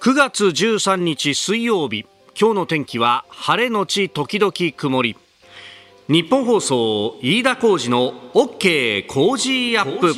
[0.00, 5.14] 9月13日水曜日今日の天気は晴れのち時々曇り。
[6.08, 10.14] 日本放送飯田浩司の OK 工事アップ。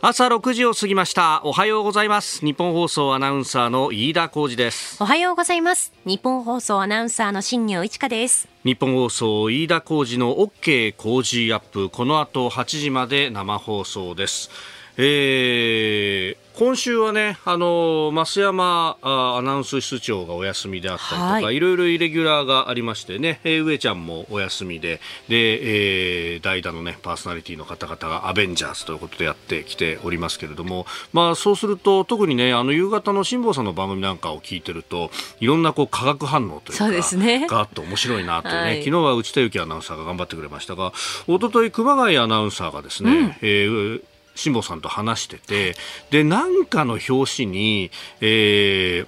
[0.00, 1.42] 朝6時を過ぎました。
[1.44, 2.44] おはようございます。
[2.44, 5.00] 日本放送アナウンサーの飯田浩司です。
[5.00, 5.92] おはようございます。
[6.04, 8.48] 日本放送アナウンサーの新業一華です。
[8.64, 11.88] 日本放送飯田浩司の OK 工事アップ。
[11.88, 14.50] この後8時まで生放送です。
[14.98, 35.10] えー、今週はね、あの増山アナウンス室長がお休みであったりとか、はい、いろいろイレギュラーがありましてね、えー、上ちゃんもお休みで、で、えー、代打のね、パーソナリティの方々がアベンジャーズということでやってきておりますけれども、まあそうすると、特にね、あの夕方の辛坊さんの番組なんかを聞いてると、
[35.40, 40.92] いろんなこう化学反応というか、そうですね、があって面白いなとね、はい、昨日は内田有紀アナウンサーが頑張ってくれましたが、
[41.26, 44.02] 一昨日熊谷アナウンサーがですね、うん、えー
[44.42, 45.76] 辛坊さんと話してて
[46.10, 49.06] でなんかの表紙に、えー、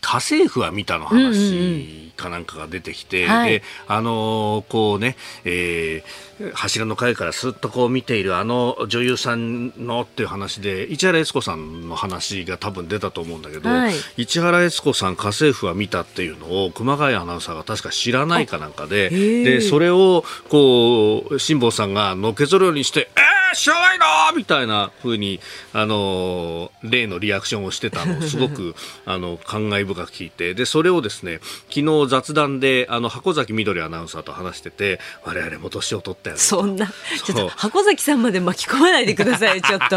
[0.00, 2.05] 家政婦は見たの話。
[2.16, 24.36] かなんかが出てきて、うんうんうん、であのー、こうね、えー、柱の階からすっとこう見ているあの女優さんのっていう話で市原悦子さんの話が多分出たと思うんだけど、はい、市原悦子さん家政婦は見たっていうのを熊谷アナウンサーが確か知らないかなんかででそれをこう辛坊さんがのけぞるようにして「えー知らないの？
[24.36, 25.40] みたいな風に、
[25.72, 28.74] あの、例のリアクションをしてたのをすごく、
[29.06, 36.42] あの、感慨深く聞いて、で、それをですね、昨日雑談で、あの、箱崎みどりアナウンサーと話してて、我々も年を取ったよね。
[36.42, 36.86] そんな、
[37.24, 39.96] ちょっと箱崎さんまで巻き込まないでください、ちょっと。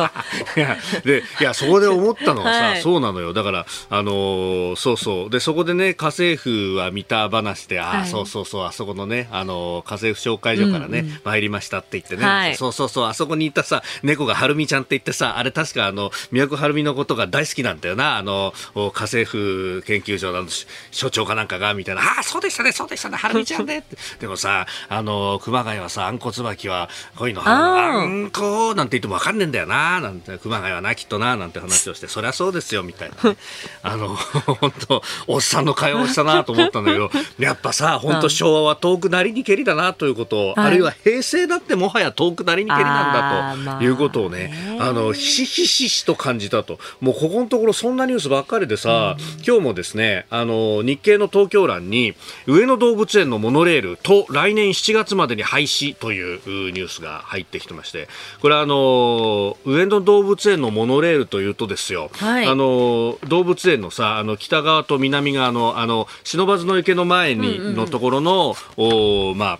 [0.57, 3.33] いや、で、いや、そこで思ったのはさ、はい、そうなのよ。
[3.33, 5.30] だから、あのそうそう。
[5.30, 20.47] で、そこでね、家政婦は見た話で、ああ、はい、そうそうそう、あそこのね、あの家政婦紹介所からね、うんうん、参りましたって言ってね、はい、そうそうそう、あそこにいたさ、猫がはるみちゃんって言ってさ、あれ確かあの、都はるみのことが大好きなんだよな、あの、家政婦研究所の
[20.91, 23.97] 所長かなんかが、みたいな、ああ、そうでしたね、そうでしたね、はるみちゃんねって。
[24.19, 33.37] でもさ、あの、熊谷はさ、あんこつばきは、こういうの、あんこなんて言ってもわかんねえんだよな、なんて、熊谷はな、きっとな、なんて話をして、そりゃそうですよ、みたいな、ね。
[33.83, 46.80] あの、本当おっさんの会話をしたなと思ったんだけど、 やっぱさ、本当昭和は遠くなりにけりだなということを、あるいは平成だってもはや遠くなりにけりなんだということをね、あの、ひしひししと感じたと。
[47.02, 52.14] もうここのところそんなニュースばっかりでさ、うん、今日もですね、あの、日経の東京欄に、
[52.48, 58.08] 上野動物園のモノレールと来年7月までに廃止というニュースが入ってきてまして、
[58.42, 69.60] これあの、上野動物園のモノレールというとですよ、はい、あの、動物園のさ、あの、北側と南側の、あの、不忍池の前に、のところの、おまあ、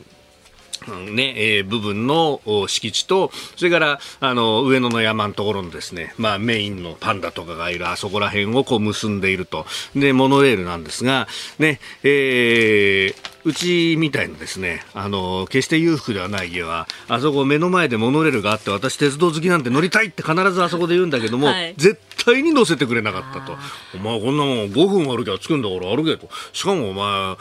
[0.88, 9.66] ね、えー、部分の敷地と、それから、あの、上野の山のところのですね、まあ、メインのパンダとかがいるあそこら辺をこう結んでいると。
[9.96, 23.58] で、モノレールなんですが、ね、えー、うちみたいなですね、あの、決して裕福ではない家は、あそこ目の前でモノレールがあって、私鉄道好きなんて乗りたいって必ずあそこで言うんだけども、はい、絶対に乗せてくれなかったと。
[23.96, 26.30] お前こんなもん5分歩きゃ着くんだから歩けと。
[26.54, 27.36] しかもお前、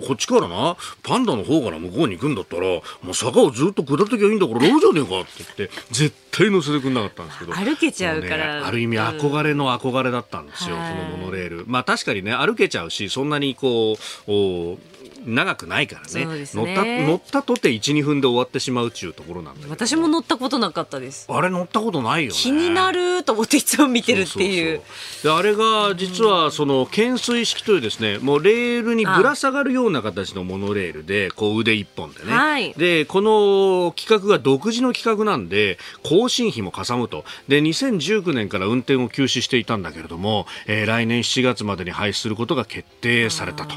[0.00, 7.52] ここっちからな、パンダの方から向こうに行くんだったら、もう坂をずっと下ってきゃいいんだから 乗るじゃねえかって言って、絶対乗せてくれなかったんですけど。
[7.54, 8.60] 歩けちゃうから。
[8.60, 11.64] ね、ある意味憧れの憧れだったんですよ、うん、そのモノレール。
[11.66, 14.78] まあ確かにね、歩けちゃうし、そんなにこう、お
[15.26, 21.26] 長くないからね、ね、乗った乗ったとて12分で終わってしまうっていうところなんだ私も乗ったことなかったです。
[21.28, 24.82] あれ乗ったことないよ、ね、気になると思っていつも見てるっていう。
[25.22, 37.24] であれが実はその懸垂式というですねもうレールにぶら下がるような形のモノレールでこう腕一本でね、はい、でこの企画が独自の企画なんで更新費もかさむと。
[37.48, 43.74] で2019年から運転を休止していたんだけれども、えー、来年7月までに廃止することが決定されたと。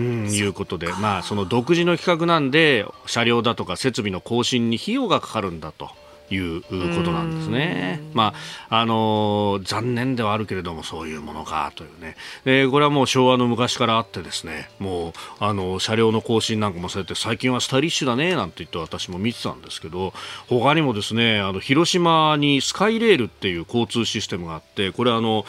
[0.00, 5.90] いうことで、まあ、その独自の企画なんで車両だとか設備の更新に費用がかかるんだと。
[6.32, 8.00] いうことなんですね。
[8.14, 8.34] ま
[8.70, 12.16] あ、あのー、残念ではあるけれども、そういうものかというね。
[12.44, 20.12] えー、これはもう昭和の昔からあってですね、もう、あの、車両の更新なんかもされて、最近はスタイリッシュだね、なんて言って私も見てたんですけど、
[20.48, 25.44] 他にもですね、あの、広島にスカイレールっていう交通システムがあって、これあの、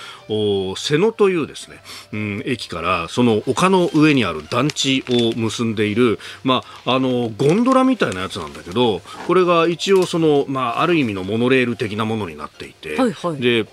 [0.76, 1.78] 瀬野というですね、
[2.12, 13.66] うん、駅からその丘の上にある団地を結んでいる、まあ、あの、ゴンドラみたいなやつなんだけど、これが一応その、まあ、ある意味のモノレール的なものになっていて、はいはい、で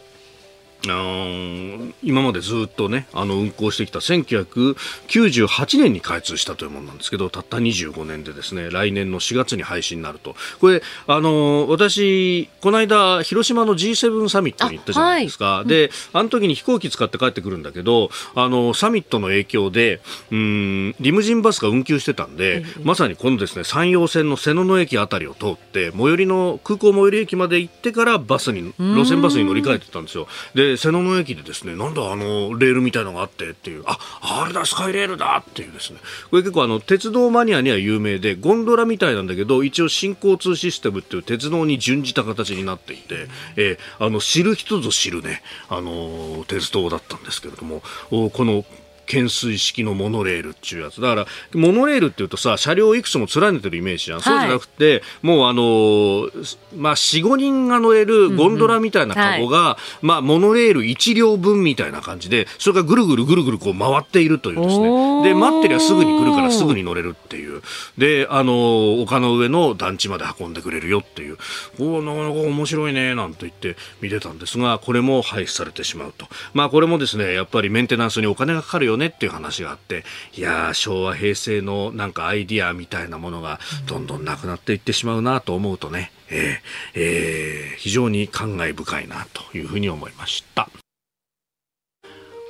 [0.83, 10.35] 今までずっとねあの運行してきた1998年に開通したというものなんですけどたった25年でですね来年の4月に廃止になると。
[10.61, 20.01] これあの私この間広島の G7 サミットに行ったじゃないですか、はい、であの時に飛行機使って帰ってくるんだけどあのサミットの影響で
[20.31, 30.27] うんリムジンバスが運休してたんで、まさにこのですね山陽線の瀬野駅あたりを通って最寄りの空港最寄り駅まで行ってからバスに路線バスに乗り換えてたんですよ。
[30.55, 35.99] で瀬野の駅でですねなんだあのレールみたいのがあってっていうああれだスカイレールだっていうですね。
[36.31, 43.27] これ結構あの鉄道マニアには有名でゴンドラみたいなんだけど一応新交通システムっていう鉄道に準じた形になっていて、
[43.57, 48.65] えー、あの知る人ぞ知るねあの鉄道だったんですけれどもこの
[49.11, 51.01] 懸垂式のモノレールっていうやつ。
[51.01, 56.31] だからモノレールっていうとさ車両をいくつも連ねてるイメージじゃん、はい、そうじゃなくてもうあの
[56.77, 65.23] まあ45人が乗れるゴンドラみたいなカゴが、うんうんはい、まあモノレール1両分みたいな感じでそれがぐるぐるぐるぐるこう回っているというですね。
[65.25, 67.63] で待ってりゃすぐに来るからすぐに乗れるっていう。
[67.99, 71.39] であの丘の上の団地まで運んでくれるよっていう。
[71.79, 76.27] おなかなか面白いねなんて言って見てたんですがこれも廃止されてしまうと。
[76.55, 80.05] まあこれもですねやっぱりメンテナンスにお金がかかるよねねっていう話があって
[80.35, 90.69] いや昭和平成のなんかアイディアみたいなものがどんどんなくなっていってしまうなと思うとね、えーえー、非常に感慨深いなというふうに思いました。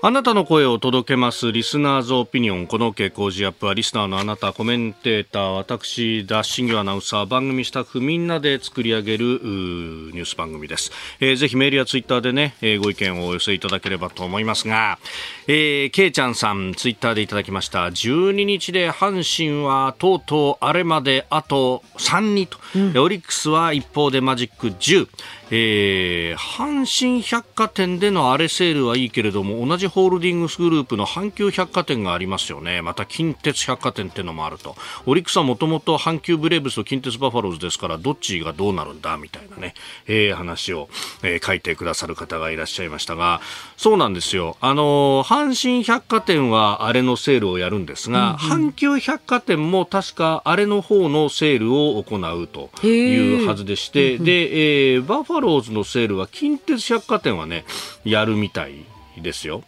[0.03, 2.67] あなたの声を届けますリスナーズオピニオン。
[2.67, 14.99] この傾向時アップはリスナーのあなたコメンテーター私ダッシングアナウンサー番組スタッフみんなで作り上げるニュース番組です、えー、ぜひメールやツイッターでね、えー、ご意見をお寄せいただければと思いますが、
[15.47, 17.85] えー、けいちゃんさんツイッターでいただきました。
[17.89, 25.09] 12日で阪神はとうとうあれまであと3にと、うん、オリックスは一方でマジック10
[25.53, 32.83] えー、阪神百貨店でのアレセールはいいけれども同じホールディングスグループの阪急百貨店がありますよね。
[32.83, 34.77] また近鉄百貨店っていうのもあると。
[35.07, 39.75] オリックスはもともと阪急ブレーブスと近鉄バファローズですからどっちがどうなるんだみたいなね、
[40.07, 40.89] えー、話を、
[41.23, 43.41] えー、書いてくださる方がいらっしゃいましたが。
[43.77, 44.57] そうなんですよ。
[44.61, 57.65] あの阪神百貨店はあれのセールをやるんですが、うんうん、阪急百貨店も確かあれの方のセールを行うというはずでして、で、えー、バファローズのセールは近鉄百貨店はね
[58.05, 58.85] やるみたい
[59.21, 59.63] ですよ。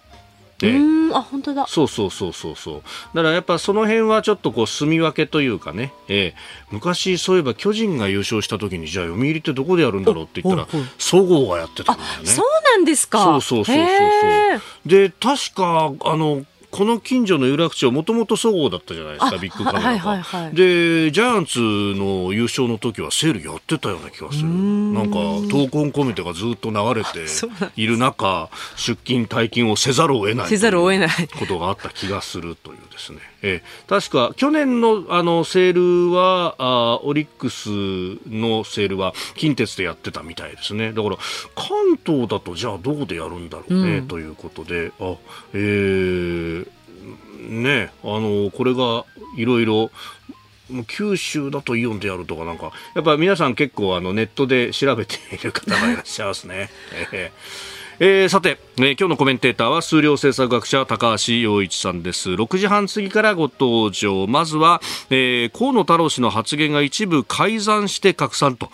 [0.62, 1.66] うんあ本当だ。
[1.66, 2.82] そうそうそうそうそう。
[3.14, 6.32] だからやっぱその辺はちょっとこう住み分けというかね、えー、
[6.70, 12.26] 昔そういえば巨人が優勝した時にじゃあ読売ってどこでやるんだろうって言ったらそごうがやってたんだよね。
[12.26, 12.46] そう
[12.76, 13.24] なんですか。
[13.24, 24.48] そうそうそうそうで確かあのこの近所の有楽町もともとそごうだったじゃないですかビッグカメラが、はいはいはい、でジャイアンツの優勝の時はセールやってたような気がする。
[24.48, 27.26] なんか闘魂込めてがずっと流れて
[27.76, 31.28] いる中出勤退勤をせざるを得ないせざるを得ない。
[31.38, 37.68] ことがあった気がするというですね、えー、確か去年のあのセールはあオリックス
[38.28, 40.92] のセールは近鉄でやってたみたいですね。
[40.92, 41.16] だから
[41.54, 44.92] 関東だとじゃあどこでやるんだろうね、うん、ということで。
[45.00, 45.16] あ
[45.54, 46.68] えー
[47.42, 49.04] ね、あのこれが
[49.36, 49.90] いろいろ
[50.86, 56.70] 九州だとイオンでやるとかなんかやっぱ皆さん結構あのネットで調べている方がいらっしゃいますね。
[57.12, 57.71] えー
[58.04, 62.30] えー、さて、えー、今日のコメンテーターは数量政策学者高橋洋一さんです。
[62.30, 64.26] 6時半過ぎからご登場。
[64.26, 68.70] まずは、えー、河野太郎氏の発言が一部改ざんして拡散と。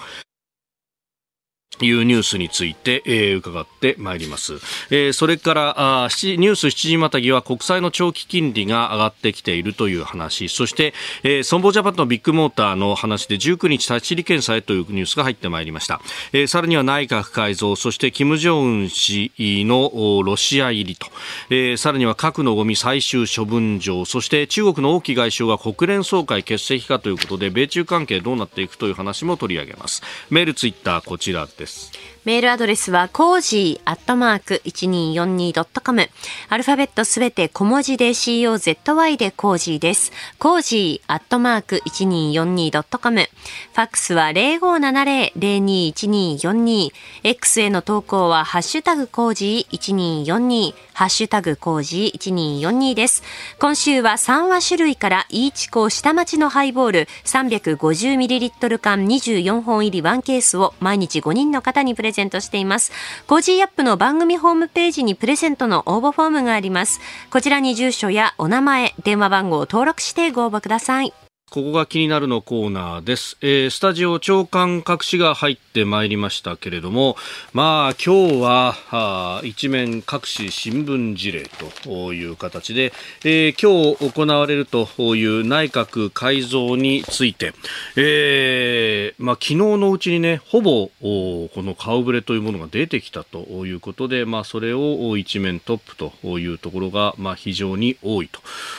[1.87, 4.55] いうニュースについて、えー、伺ってまいります。
[4.91, 16.01] えー、それからあニュース7時またぎは国債の長期金利が上がってきているという話、そして、えー、損保ジャパンのビッグモーターの話で19日立ち入り検査へというニュースが入ってまいりました。
[16.33, 19.33] えー、さらには内閣改造、そして金正恩氏
[19.65, 21.07] のロシア入りと、
[21.51, 30.03] えー、さらには核のゴミ最終処分場、そして中国の王毅外相が国連総会欠席かということで、米中関係どうなっていくという話も取り上げます。
[30.31, 31.68] メール、ツイッター、こちらです。
[31.69, 32.08] Yes.
[32.29, 36.11] メールアドレスは、コージーアットマーク 1242.com。
[36.51, 40.13] アルファベットすべて小文字で COZY でコージーです。
[40.39, 43.23] コージーアットマーク 1242.com。
[43.23, 46.93] ファックスは0570-021242。
[47.25, 50.75] X への投稿は、ハッシュタグコージー1242。
[50.93, 52.19] ハッシュタグコージー
[52.61, 53.23] 1242です。
[53.61, 62.93] 今週は三和酒類からいいちこ下町のハイボール 350ml 缶24本入り1ケースを毎日5人の方にプレゼントしています。
[63.27, 67.01] コージーアップの番組ホームページにプレゼントの応募フォームがあります。
[67.31, 71.28] こちらに住所やお名前、電話番号を登録してご応募ください。
[71.51, 73.39] ここが気になるのコーナーです。
[73.41, 77.17] えー、スタジオ朝刊各紙が入ってまいりましたけれども、
[77.55, 81.49] まあ今日はあ一面各紙新聞事例
[81.83, 82.93] という形で、
[83.25, 87.55] えー、今日行われるという内閣改造について、
[87.97, 98.29] えー、まあ昨日のうちにね、ほぼこの顔ぶれというものが出てきたということで、まあそれを一面トップというところが、まあ非常に多い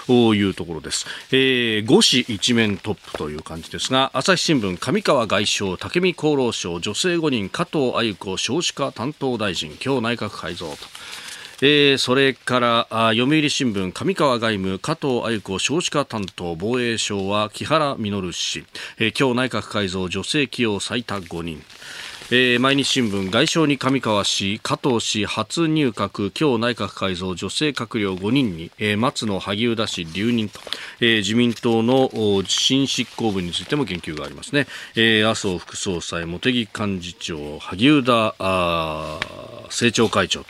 [0.06, 1.08] というところです。
[1.32, 10.78] えー、5紙一面面トップという感じですが朝日新聞上川外相武見厚労省女性5人加藤鮎子少子化担当大臣今日内閣改造と。
[11.62, 18.66] えー、それから読売新聞上川外務加藤鮎子少子化担当防衛省は木原稔氏、
[18.98, 21.62] えー、今日内閣改造女性起用最多5人
[22.32, 30.60] えー、毎日新聞外相に上川氏加藤氏初入閣今日内閣改造女性閣僚5人に、えー、松野萩生田氏留任と、
[31.00, 32.12] えー、自民党の
[32.46, 39.20] 新執行部についても言及がありますね、えー、麻生副総裁茂木幹事長萩生田あ
[39.70, 40.44] 政調会長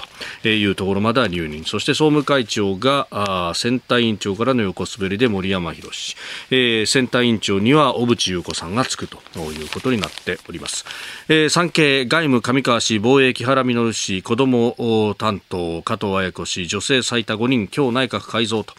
[0.44, 1.64] というところまでは留任。
[1.66, 6.16] そして総務会長があ選対委員長からの横滑りで森山博氏、
[6.52, 9.18] えー、選対委員長には小渕優子さんがつくと
[9.52, 10.86] いうことになっております、
[11.28, 18.74] えー関係外務上川氏防衛木原稔氏子ども担当加藤綾子氏女性最多5人今日内閣改造と、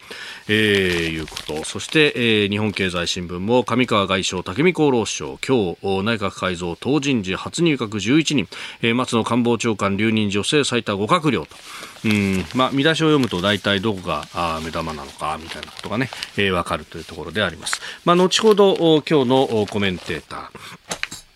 [0.49, 1.63] えー、いうこと。
[1.63, 8.47] そして、えー、日本経済新聞も上川外相武見厚労省今日内閣改造党人事初入閣11人、
[8.81, 11.55] えー、松野官房長官留任女性最多5閣僚と。
[12.03, 17.79] うんまあ、見出しを読むと大体どこがあ目玉なのかみたいなことがね、えー、分かるというところであります。
[18.03, 18.75] まあ、後ほど
[19.07, 20.80] 今日のコメンテーター。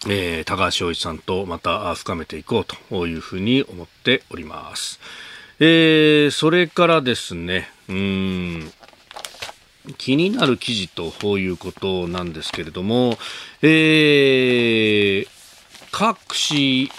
[0.07, 4.99] えー、高橋洋一さんとまた深めていこうというふうに思っております。
[5.59, 8.71] えー、それからですね、うん、
[9.97, 13.17] 気になる記事ということなんですけれども、
[13.61, 15.34] えー、
[15.97, 16.89] 各紙、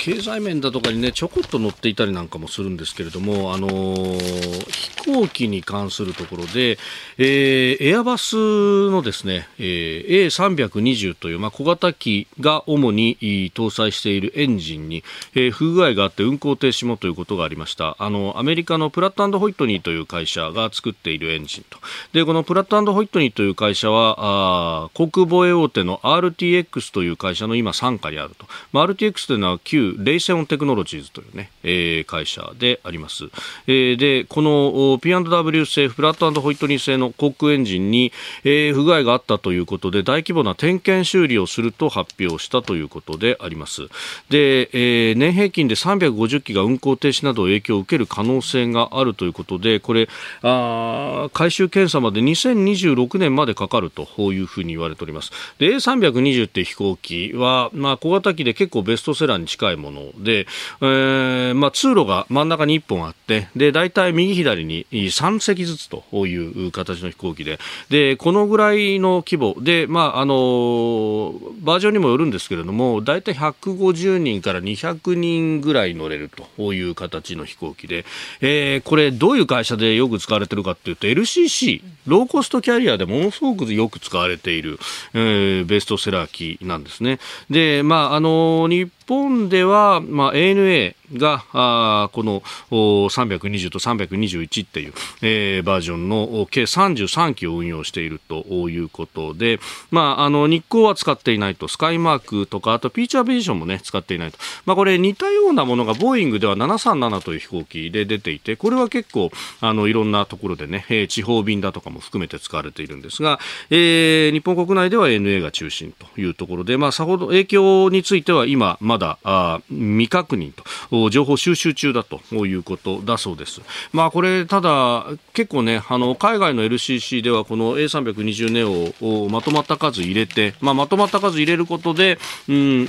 [0.00, 6.76] 経済面だとかにね、ちょこっと載っていたりなんかもするんですけれども、あのー、飛行機に関するところで、
[7.18, 13.16] えー、エアバスのですね、えー、A320 という、まあ、小型機が主に
[13.54, 15.04] 搭載しているエンジンに、
[15.36, 17.94] えー、不具合があって運行停止もということがありました。
[18.00, 21.78] あの、アメリカのプラットホイットニーという会社が作っているエンジンと。
[22.12, 33.24] で、このプラットホイットニーという会社は、あ航空防衛大手の RTX という会社の今傘下にあると、まあ、RTX というのは旧レイセオンテクノロジーズというね、えー、会社であります、
[33.66, 38.12] えー、でこの P&W 製フラットホイットニー製の航空エンジンに、
[38.44, 43.88] えー、不具合があったということで大規模な点検修理をすると発表したということであります。
[44.30, 50.08] で、えー、年平均で350機が運行停止など影響を受ける可能性があるということでこれ
[50.42, 55.30] あ回収検査まで2026年までかかるというふうに言われております。
[55.58, 60.46] で A320 って飛行機機は、まあ、小型機で結構ベストセラーに近いもので、
[60.80, 66.36] えーまあ、通路が真ん中に1本あってで大体右左に3隻ずつとい
[66.68, 78.04] う形の飛行機ででこのぐらいの規模で、まあ、あのバージョンにもよるんですけれども大体150人から200人ぐらい乗れるという形の飛行機で、
[78.40, 84.78] えー、これどういう会社でよく使われてるかというと LCC ローコストキャリアでものすごくよく使われている、
[85.14, 87.18] えー、ベストセラー機なんですですね。
[87.48, 92.40] で、まあ、あの、日本では、まあ、ANA があこの
[92.70, 99.58] 320と321っていう、えー、バージョンの計33機を運用しているということで、
[99.90, 113.40] まあ、あの日光は使っていないとスカイマークとかあとピーチャービジョンも、ね、使っていないと、まあ、これ似たようなものがボーイングでは737という飛行機で出ていてこれは結構あのいろんなところでね、えー、地方便だとかも含めて使われているんですが、
[113.70, 123.60] えー、日本国内では ANA が中心というところで、まあ、さほど影響については今まだだあ未確認と情報収集中だということだそうです。
[123.92, 132.88] まあこれただ結構ねあの海外の LCC ではこの A320 ネオをまとまった数入れて、まあ、まとまった数入れることで、うん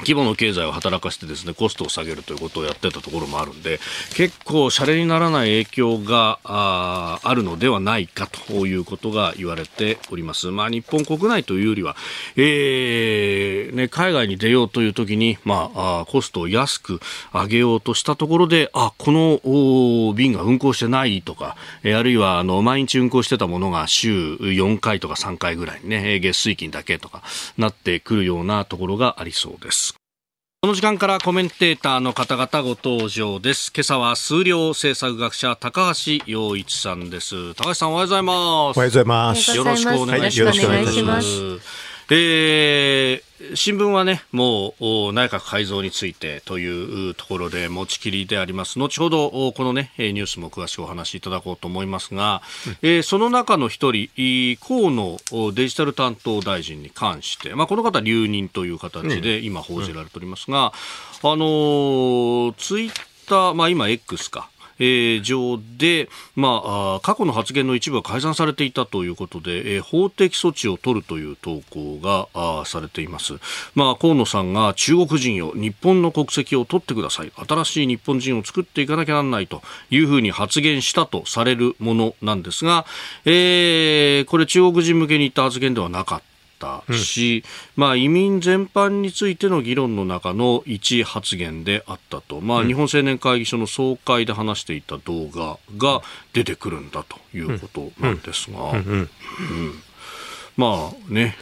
[0.00, 3.80] 規模の経済を働かせてですねコストを下げるということをやってたところもあるんで
[4.14, 10.48] 結構シャレにならない影響がああるのではないかということが言われております。
[10.48, 11.96] まあ、日本国内というよりは、
[12.36, 17.00] えーね、海外に出ようという時に、まあ、あコストを安く
[17.32, 27.22] 上げようとしたところであこの便が運航してないとか、えー、あるいはあの毎日運航してたものが週4回とか3回ぐらいにね月水金だけとか
[27.56, 29.85] なってくるようなところがありそうです。
[30.62, 33.70] この時間からコメンテーターの方々ご登場です。
[33.72, 37.54] 今朝は数量政策学者高橋洋一さんです。
[37.54, 38.36] 高橋さんおはようございます。
[38.36, 39.56] おはようございます。
[39.56, 40.58] よろしくお願いします。
[40.58, 41.28] はい、よろしくお願いします。
[42.10, 43.22] えー、
[43.54, 48.78] 新聞はね、もう内閣改造についてというところで持ちきりであります。
[48.78, 54.08] 後ほどこのね、ニュースも詳しくお話しいただこうと思いますが、うん、えー、その中の一人、
[54.58, 60.72] 河野デジタル担当大臣に関して、まあ、この方留任という形で今報じられておりますが、
[61.22, 62.92] うん、あのー、ツイッ
[63.28, 73.34] ター、まあ今 X か、えー、上で、まあ、過去の発言の一部が改ざんされていたということで、えー、法的措置を取るという投稿があされています。
[73.74, 77.32] まあ、河野さんが中国人よ、日本の国籍を取ってください。
[77.36, 82.86] 新しい日本人を作っていかなきゃならないというふうに発言したとされるものなんですが、
[83.24, 86.35] えー、これ中国人向けに言った発言ではなかった。
[86.56, 87.44] ったし、
[87.76, 98.72] うん、まあ、移民全般についての議論の中の一発言であったと、まあ、日本青年会議所の総会で話していた動画が出てくるんだということなんですが。
[100.56, 101.36] まあね、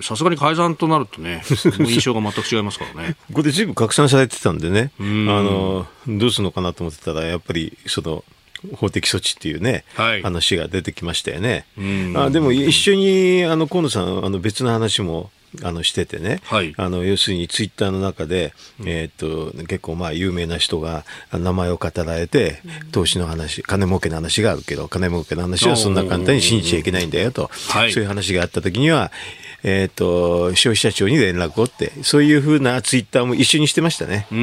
[0.00, 1.42] さすがに改ざんとなるとね、
[1.80, 3.16] 印象が全く違いますからね。
[3.28, 8.24] ここでずいぶん拡散されてたんでね、あのどうするのかなと思ってたら、やっぱりその
[8.74, 11.66] 法的措置っていうね、はい、話が出てきましたよね。
[12.16, 15.30] あでも一緒にあの河野さんあの別の話も
[15.62, 18.52] あのしててね、はい、あの要するにツイッターの中で、
[18.84, 19.12] えー、っ
[19.52, 29.10] と結構まあ有名な人が名前を語られて、投資の話金儲けの話があるけど金儲けの話はそんな簡単に信じちゃいけないんだよと、はい、そういう話があった時には
[29.66, 34.28] えっ、ー、と、消費者庁に連絡をって、そういうふうなツイッターも一緒にしてましたね。
[34.30, 34.42] うんう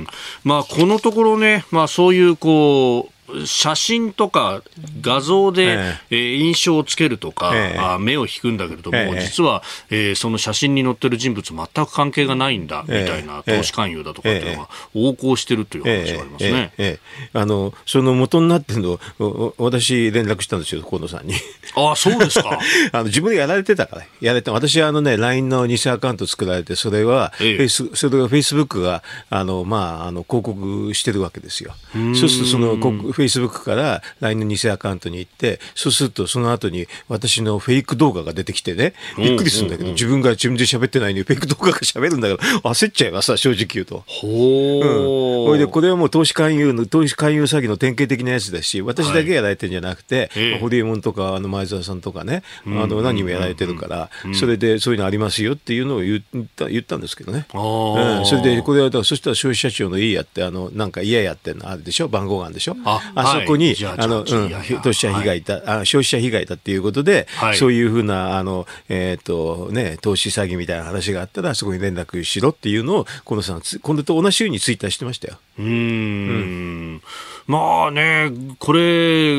[0.00, 0.06] ん、
[0.42, 3.13] まあ、このところね、まあ、そういうこう、
[3.46, 4.62] 写真とか
[5.00, 5.78] 画像で、
[6.10, 16.98] えー、印象をつけるとか、えー、目を引くんだけれども、えー、実は、えー、その写真に載ってる人物全く関係がないんだみたいな投資勧誘だとかっていうのが横行してるという話がありますね。
[17.32, 21.34] あのその元になってるの私連絡したんですよ河野さんに。
[21.76, 22.58] ああそうですか。
[22.92, 31.74] あの自分でやられてたからやられて私あのね LINE の偽アカウント作られてそれは、ええ、それがフェイスブックがあのまああの広告してるわけですよ。
[32.14, 32.76] そうするとその
[33.14, 42.40] フェイスブックから LINE の偽アカウントに行って、そうするとその後に私のフェイク動画が出てきてね、びっくりするんだけど、自分が自分で喋ってないのにフェイク動画が喋るんだけど、
[42.70, 44.04] 焦っちゃいますさ、正直言うと。
[44.06, 45.44] ほう。
[45.44, 45.46] ん。
[45.48, 57.46] それで、これはもう投資勧誘の、投資勧誘詐欺の典型的なやつだし、私だけやられてるんじゃなくて、はい、ホリエモンとか、あの前澤さんとかね、あの何人もやられてるから、それでそういうのありますよっていうのを言った言ったんですけどね。
[57.54, 62.08] うん、それで、これは、そしたら消費者庁のいいやって、あの、なんか嫌やってんのあるでしょ？
[62.08, 62.76] 番号があるでしょ？
[62.84, 75.38] ああそこに、あの、うん、投資者被害だ、はい、あ消費者被害だっていうことで、はい、そういうふうな、あの、えっ、ー、と、ね、投資詐欺みたいな話があったら、そこに連絡しろっていうのを、このさん、今度と同じようにツイッターしてましたよ。
[75.58, 77.02] うん,、うん。
[77.46, 79.36] まあね、これ、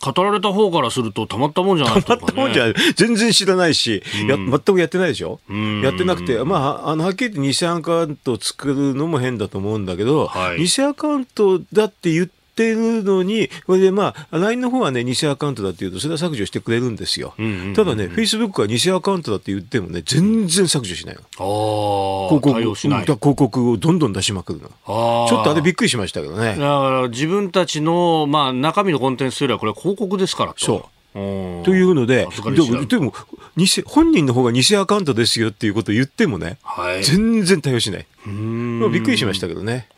[0.00, 2.74] 語られた方からするとたまったもんじゃないたまったもんじゃない。
[2.96, 17.34] 全然知らないし、うん、や全くやってないでしょ、うん、やってなくて、まあ、あの、はっきり言って偽アカウントを作るのも変だと思うんだけど、はい、偽アカウントだって言って、ってるのに、これでまあ、LINE の方はね、偽アカウントだっていうと、それは削除してくれるんですよ。
[17.74, 21.20] ただね、Facebook は偽アカウントだって言ってもね、全然削除しないの。
[21.20, 24.68] あ広告広告をどんどん出しまくるの。
[24.68, 26.52] ちょっとあれびっくりしましたけどね。
[26.52, 30.64] だから自分たちの、まあ、中身のコンテンツよりは、これは広告ですからと。
[30.64, 30.84] そう。
[31.16, 31.20] と
[31.74, 32.28] いうので、
[32.88, 33.14] でも
[33.56, 38.06] 偽、本人の方が偽アカウントですよっていうことを言ってもね、はい、全然対応しない。
[38.26, 39.88] びっくりしましたけどね。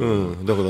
[0.00, 0.68] うん、だから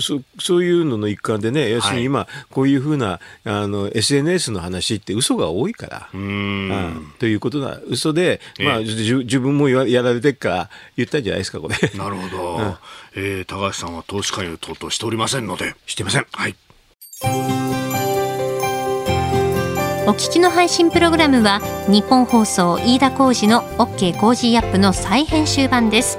[0.00, 6.08] そそういうのの一環でね要するに今、こういうふうなあの SNS の話って嘘が多いから。
[6.12, 11.76] うん、ということだ嘘で、まあ、自分もやられてっか言ったんじゃないですかこれ。
[11.98, 12.74] なるほど、うん、
[13.14, 15.74] えー、高橋さんは投資勧誘等々しておりませんので。
[15.86, 16.26] してません。
[16.32, 16.56] はい。
[20.06, 26.18] お聞きの配信プログラムはニッポン放送飯田浩司の OK コージーアップの再編集版です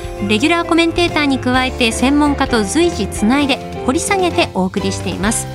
[0.27, 5.47] レギュラーコメンテーターに加えて専門家と随時つないで掘り下げてお送りしています。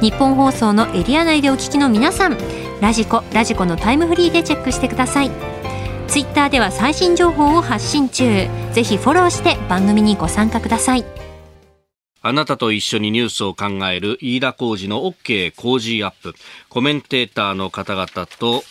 [0.00, 2.36] 日本放送のエリア内でお聞きの皆さん
[2.80, 5.30] ラジコラジコのタイムフリーでチェックしてください。
[6.08, 8.48] ツイッターでは最新情報を発信中。
[8.72, 11.04] ぜひフォローして番組にご参加ください。
[12.20, 16.34] あなたと一緒にニュースを考える飯田浩二の OK 工事アップ。
[16.68, 18.06] コメンテーターの方々
[18.38, 18.64] と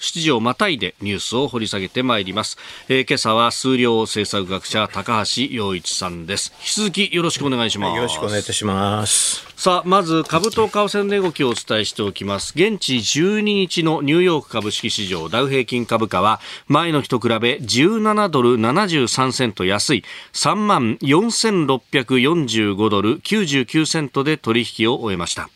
[0.00, 2.56] 7時をまたいでニュースを掘り下げてまいります、
[2.88, 6.52] えー、今朝は数量政策学者高橋洋一さんです。
[6.60, 9.46] 引き続きよろしくお願いします、よろしくお願いいたします。
[9.56, 12.52] さあまず株と為替の値動きをお伝えしておきます。
[12.54, 20.04] 現地12日のニューヨーク株式市場ダウ平均株価は前の日と比べ17ドル73セント安い。
[20.32, 25.50] 3万4645ドル99セントで取引を終えました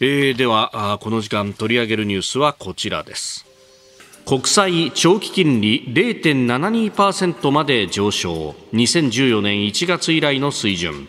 [0.00, 3.46] えー、ではこの時間取り上げるニュースはこちらです。
[4.26, 8.54] 国債長期金利0.72%まで上昇。
[8.74, 11.08] 2014年1月以来の水準。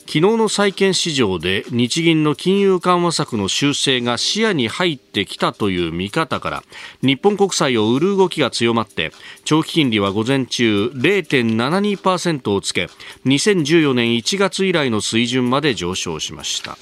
[0.00, 6.62] 昨日の債券市場で日銀の金融緩和策の修正が視野に入ってきたという見方から
[7.02, 9.12] 日本国債を売る動きが強まって
[9.44, 12.88] 長期金利は午前中0.72%をつけ
[13.26, 16.78] 2014年1月以来の水準まで上昇しました。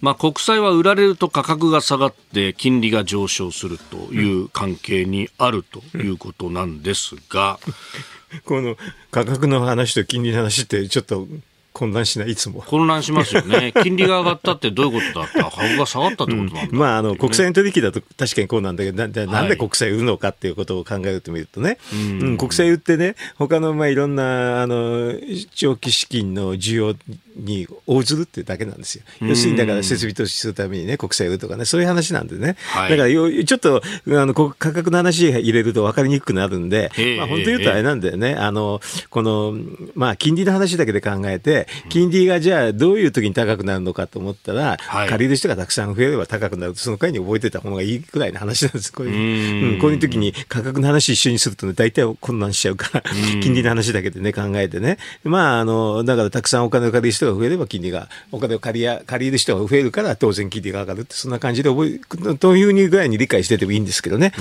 [0.00, 7.58] まあ、国債は売られると価格が下がって金利が上昇するという関係にあるということなんですが、
[8.44, 8.76] この
[9.10, 11.26] 価格の話と金利の話ってちょっと
[11.72, 12.62] 混乱しない、いつも。
[12.62, 13.72] 混乱しますよね。
[13.82, 25.14] 金利が上がったってどういうことだった株が下がったってことなんだ、うん、まあ、あの、国債の取引だと確かにこうなんだけど、ななんで国債売るのかっていうことを考えると見るとね、うん、国債売ってね、他の、まあ、いろんな、あの、
[25.54, 26.96] 長期資金の需要
[27.40, 29.04] に応ずるっていうだけなんですよ。
[29.20, 32.56] 要するに、だから設備投資するためにね、国債売るとかね、そういう話なんでね。
[32.72, 38.34] はい、だからちょっと、あの、価格の話入れると分かりにくくなるんで、まあ、本当言うとあれなんだよね。
[38.34, 39.54] あの、この、
[39.94, 48.92] まあ、金利の話だけで考えて、金利がじゃあどういう時に高くなるのかと思ったら、はい、借りる人がたくさん増えれば高くなるその回に覚えてた方がいいくらいの話なんです。
[48.92, 53.02] こういう、うん、こういう時に価格の話一緒にするとね、大体混乱しちゃうから、
[53.42, 54.98] 金利の話だけでね、考えてね。
[55.24, 64.32] まあ、あの、だからたくさんお金を借りる人が増えれば金利が、お金を借りや、借りる人が増えるから当然金利が上がるって、そんな感じで覚え、というふうにぐらいに理解しててもいいんですけどね。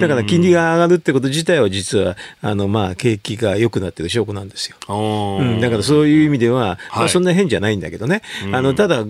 [0.00, 4.76] だから金利が上がるってこと自体は実は、あの、まあ、景気が良くなってる証拠なんですよ。
[4.88, 8.22] うん、だからそういう意味では、はい、まあ、そんな変じゃないんだけどね。
[8.52, 9.04] あの、ただ、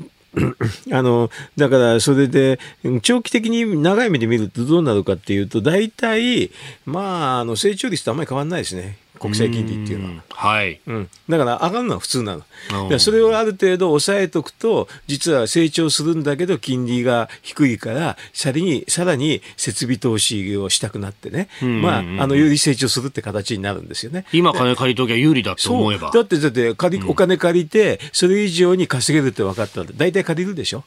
[0.93, 2.59] あのだからそれで
[3.03, 6.51] 長期的に長い目で見るとどうなるかっていうと大体
[6.85, 8.99] まああの成長率とあんまり変わらないですね。
[9.19, 10.23] 国債金利っていうのは。
[10.29, 12.99] はい、うん、だから上がるのは普通なの。
[12.99, 24.25] それをある程度抑えとくと、実は成長するんだけど、金利が低いから、さらに、さらに設備投資をしたくなってね、まあ、あの、より成長するって形になるんですよね。
[24.33, 26.11] 今金借りときゃ有利だと思えば。
[26.11, 30.85] だって、だって借り、お金借りて、それ以上に稼げるって分かったんで、大体借りるでしょ。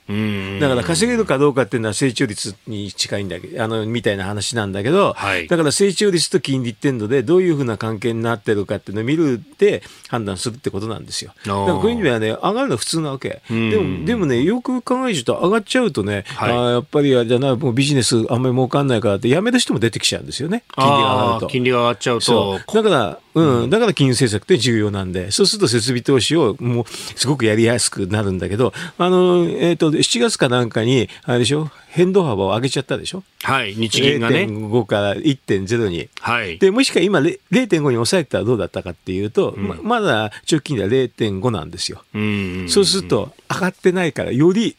[0.59, 11.31] だから稼げるかどうかっていうのは成長率に近いんだけど、あの、みたいな話なんだけど、はい、だから成長率と金利っていうので、どういうふうな関係になってるかっていうのを見るって判断するってことなんですよ。
[11.45, 13.41] だからこういう意味ではね、上がるのは普通なわけ。
[13.49, 20.63] でも、でもね、よく考えると上がっちゃうとね、はい、あやっぱりあれじゃない、もうビジネスあんまり儲かんないからってやめる人も出てきちゃうんですよね。
[20.75, 21.47] 金利が上がると。
[21.47, 22.59] 金利が上がっちゃうと。
[22.73, 33.23] だから、うん、だから金融政策って重要なんで、そうすると設備投資をもうすごくやりやすくなるんだけど、あの、えっ、ー、と、7月かなんかに、あれでしょ、変動幅を上げちゃったでしょ？
[33.41, 34.43] はい、日銀がね。
[34.43, 36.07] 0.5から1.0に。
[36.19, 36.59] はい。
[36.59, 42.03] で、もしか今0.5に抑えたらどうだったかっていうと、うん、ままだ直近では0.5なんですよ。
[42.13, 44.75] うんそうすると、上がってないから、より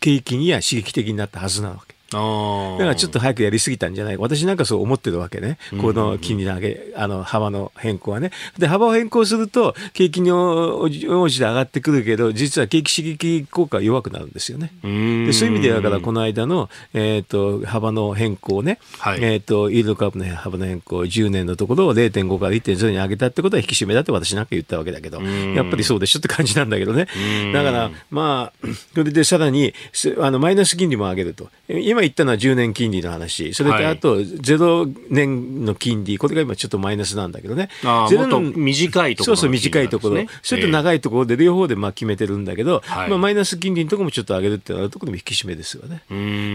[0.00, 1.94] 景気には刺激的になったはずなわけ。
[2.10, 4.16] だからちょっと早くやりすぎたんじゃない？
[4.16, 4.22] か。
[4.22, 5.58] 私なんかそう思ってるわけね。
[5.80, 8.30] この金利の上げ、あの、幅の変更はね。
[8.58, 14.72] で、幅を変更すると、景気に応じて上がってくるけど、実は景気刺激効果が弱くなるんですよね。
[14.82, 18.78] でそういう意味で、だからこの間の、えっ、ー、と、幅の変更ね。
[18.98, 27.06] はい、えっ、ー、と、イールドカーブの幅の変更、10年のところを0.5から1.0に上げたってことは引き締めだって私なんか言ったわけだけど、やっぱりそうでしょって感じなんだけどね。
[27.52, 29.74] だから、まあ、それでさらに、
[30.20, 31.48] あの、マイナス金利も上げると。
[31.68, 37.68] 今今言ったのは10年金利の話、それとあと0年の金利、これが今ちょっとマイナスなんだけどね。
[38.08, 40.24] ゼロの短いところ、そうそう、短いところ。
[40.42, 46.02] それと長いところで両方でまあ決めてるんだけど、まあマイナス金利のところもちょっと上げるってなるところも引き締めですよね。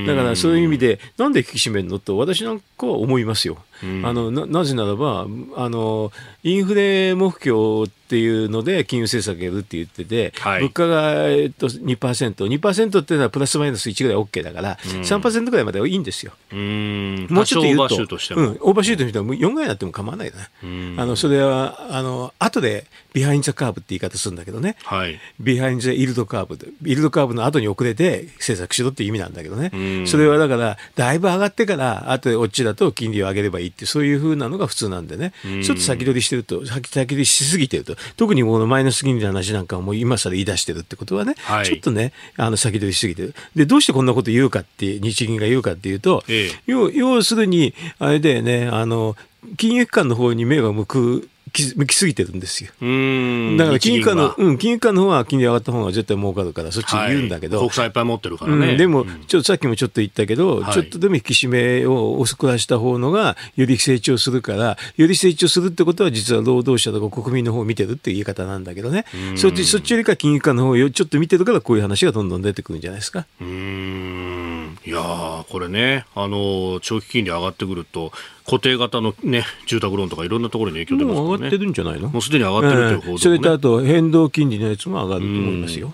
[0.08, 3.58] だからそういう意味で、なんで引き締めるのと私なんかは思いますよ。
[3.82, 6.12] うん、あのななぜならばあの
[6.44, 16.34] インフレ目標っていうので金融政策やるって言ってて、はい、物価が、えっと、2%、2%っていうのはプラスマイナス1ぐらい OK だから、うん、3%ぐらいまではいいんですよ。
[16.52, 17.28] うん。
[17.30, 20.96] もうちょっと言うと、オーバーシュートしても、うん、オーバーシュートしても4ぐらいになっても構わないよね。
[20.98, 43.36] あのそれはあの後で behind the curve って言い方するんだけどね、はい、 behind the yield curve で、イールドカーブの後に遅れて政策しろっていう意味なんだけどね、それはだから、だいぶ上がってから、後でオチだと金利を上げればいいって、そういうふうなのが普通なんでね、ちょっと先取りしてると、先取りしすぎてると、特にこのマイナス金利の話なんかも今更言い出してるってことはね、はい、ちょっとね、あの先取りしすぎてる。
[43.56, 49.16] で、どうしてこんなこと言うかって、日銀が言うかっていうと、ええ、要要するに、あれだよね、あの、
[49.58, 52.72] 金融機関の方に目が向く向きすぎてるんですよ。
[52.72, 57.58] だから金融機関の、うん、金融機関の方は金利上がった方が絶対儲かるから、そっちに言うんだけど。
[57.58, 58.72] はい、国債いっぱい持ってるからね。
[58.72, 69.06] うん、でも、ちょっとさっきもちょっと言ったけど、はい、ちょっとでも引き締めを遅くらした方のが、より成長するから、より成長するってことは、実は労働者とか国民の方を見てるっていう言い方なんだけどね。
[69.36, 73.26] そっち、そっちよりか金融機関の方をちょっと見てるから、こういう話がどんどん出てくるんじゃないですか。
[73.42, 74.53] うん。
[74.86, 78.12] いやこれね、あの、長期金利上がってくると、
[78.46, 81.28] 固定型の、ね、住宅ローンとかいろんなところに影響出ますからね。
[81.28, 82.10] もう上がってるんじゃないの？
[82.10, 85.94] もうすでに上がってるという報道、ね、それとあと変動金利のやつも上がると思いますよ。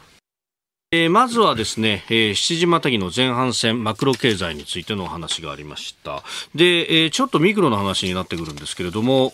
[0.91, 6.23] えー、まずはですね、えー、7時またぎの前半戦マクロ経済についてのお話がありました。
[6.56, 9.32] で、えー、ちょっとミクロの話になってくるんですけれども、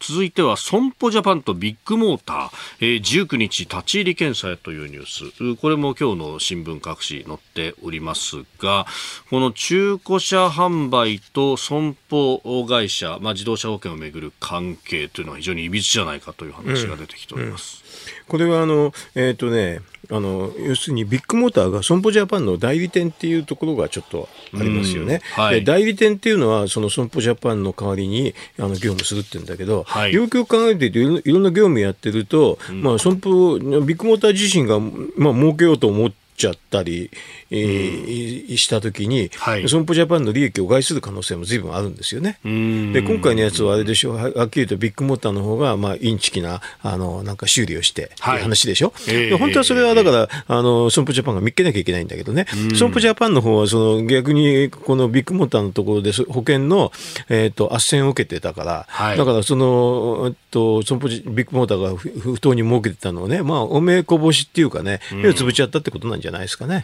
[0.00, 5.56] 続いては損保ジャパンとビッグモーター、えー、19日立ち入り検査へというニュース。
[5.56, 8.86] これも今日の新聞各紙載っておりますが、
[9.30, 17.78] この中古車販売と損保会社、まあ、自動車保険をめぐる関係というのは非常にいびつじゃないかという話が出てきております。
[17.78, 17.84] うんうん
[18.26, 19.80] これはあの、え、ー、とね、
[20.14, 25.20] あの要するにビッグモーターが損保ジャパンの代理店っていうところがちょっとありますよね。
[25.32, 34.78] はい、代理店っていうのはその損保ジャパンの代わりにあの業務するって言うんだけど、はい、よくよく考えていていろんな業務やってると、うん、まあ、損保ビッグモーター自身が、
[35.16, 37.10] まあ儲けようと思ってちゃったり、
[37.50, 42.38] えー、うん、したときに、はい、損保ジャパンの利益を害する可能性もずいぶんあるんですよね。
[42.44, 56.92] で今回のやつはあれでしょう、はっきりとビッグモーターの方がまあインチキなあのなんか修理をしてっていう話でしょ、はい、本当はそれはだから、あの損保ジャパンが見っけなきゃいけないんだけどね、損保ジャパンの方はその逆にこのビッグモーターのところで保険の、
[57.28, 66.76] えーと、斡旋を受けてたから、はい、だからその、えっと、損保ビッグモーターが不当に儲けてたのをね、まあ、おめえこぼしっていうかね、目をつぶっちゃったってことなんじゃないですかね。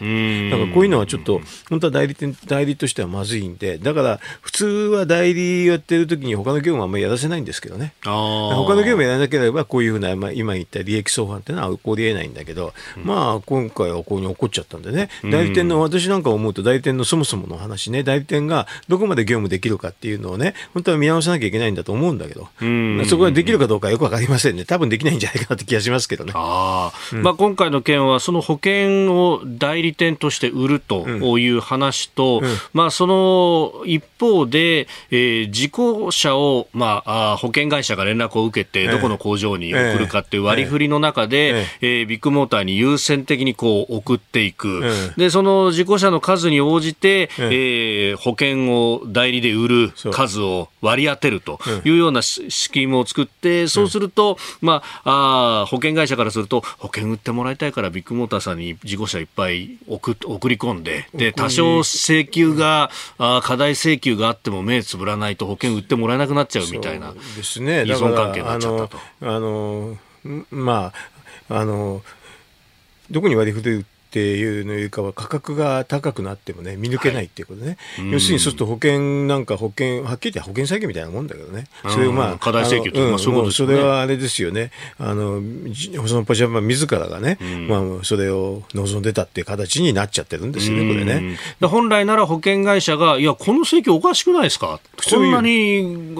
[0.51, 7.93] だからこういうのはちょっと、本当は代理店、代理としてはまずいんで、だから普通は代理やってる時に他の業務はあんまりやらせないんですけどね。
[8.03, 22.49] 他の業務やらなければこういうふうな、まあ、今言った利益相反っていうのは起こりえないんだけど、うん、まあ今回はここに起こっちゃったんでね、代理店の、私なんか思うと代理店のそもそもの話ね、代理店がどこまで業務できるかっていうのをね、本当は見直さなきゃいけないんだと思うんだけど、
[23.05, 24.65] そこができるかどうかよくわかりませんね。
[24.65, 26.33] 多分できないんじゃないかなって気がしますけどね。
[26.35, 31.07] あうん、まあ、今回の件はその保険を代理店として売ると
[31.39, 32.45] いう話と、うん。
[32.45, 42.05] うん、まあ、その一方で、えー、事故車を、まあ、保険会社が連絡を受けて、どこの工場に送るかっていう割り振りの中で、ええ。
[42.05, 44.81] ビッグモーターに優先的にこう送っていく、
[45.17, 52.41] でその事故車の数に応じて、えー、保険を代理で売る数を割り当てるというようなス
[52.71, 68.97] キームを作って、そうすると、まあ、あ保険会社からすると、保険売ってもらいたいからビッグモーターさんに事故車いっぱい送送り込んで、で、多少請求が、あ課題請求があっても目つぶらないと保険売ってもらえなくなっちゃうみたいな、ですね、依存関係になっちゃったと。
[69.21, 69.97] あの
[70.51, 70.93] ま
[71.49, 72.03] ああの
[73.09, 81.67] どこに割り振るっていうのよりかは価格が高くなってもね見抜けないっていうことね、はい、要するにそうすると保険なんか保険はっきり言って保険詐欺みたいなもんだけどね。
[81.87, 83.67] それをまあ課題請求とか、そういうことですね。
[83.67, 84.71] それはあれですよね。
[84.97, 85.41] あの
[85.97, 87.37] 細野パジャマ自らがね、
[87.69, 91.37] まあそれを望んでたっていう形になっちゃってるんですよねこれね。
[91.61, 94.81] 本来なら保険会社がいやこの請求おかしくないですか？
[94.99, 96.15] そんなに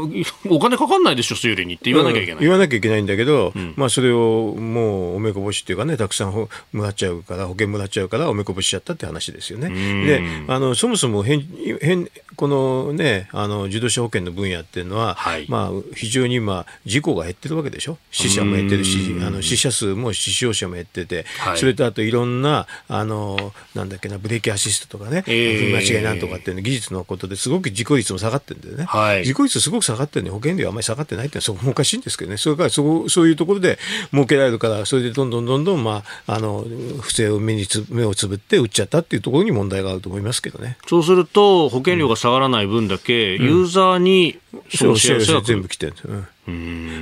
[0.49, 9.70] お金かかんないでしょ修理にって言わなきゃいけない、うん、言わなきゃいけないんだけど、うん、まあそれをもうおめこぼしっていうかねたくさんもらっちゃうから保険もらっちゃうからおめこぼしちゃったって話ですよね。
[10.06, 11.41] であのそもそも変
[11.82, 17.98] 変このねあの自動車保険の分野っていうのは、はい、まあ、非常に今事故が減ってるわけでしょ？
[18.10, 32.38] 死者も減ってるしあの死者数も死傷者も減ってて、はい、それとあといろんなあのなんだっけなブレーキアシストとかね、えー、間違いなんとかっていうの技術のことですごく事故率も下がってるんだよね、はい、事故率すごく下がってるのに保険料はあまり下がってないっていうのはそこもおかしいんですけどね。
[32.38, 33.78] それからそこそういうところで
[34.12, 36.65] 儲けられるからそれでどんどんどんどん、まあ、あの
[37.02, 40.77] 不正を目につ目をつぶって売っちゃったっていうところに問題があると思いますけどね。
[40.88, 44.38] そうすると、保険料が下がらない分だけ、ユーザーに
[44.75, 46.25] その幸せが全部来てるんですよ。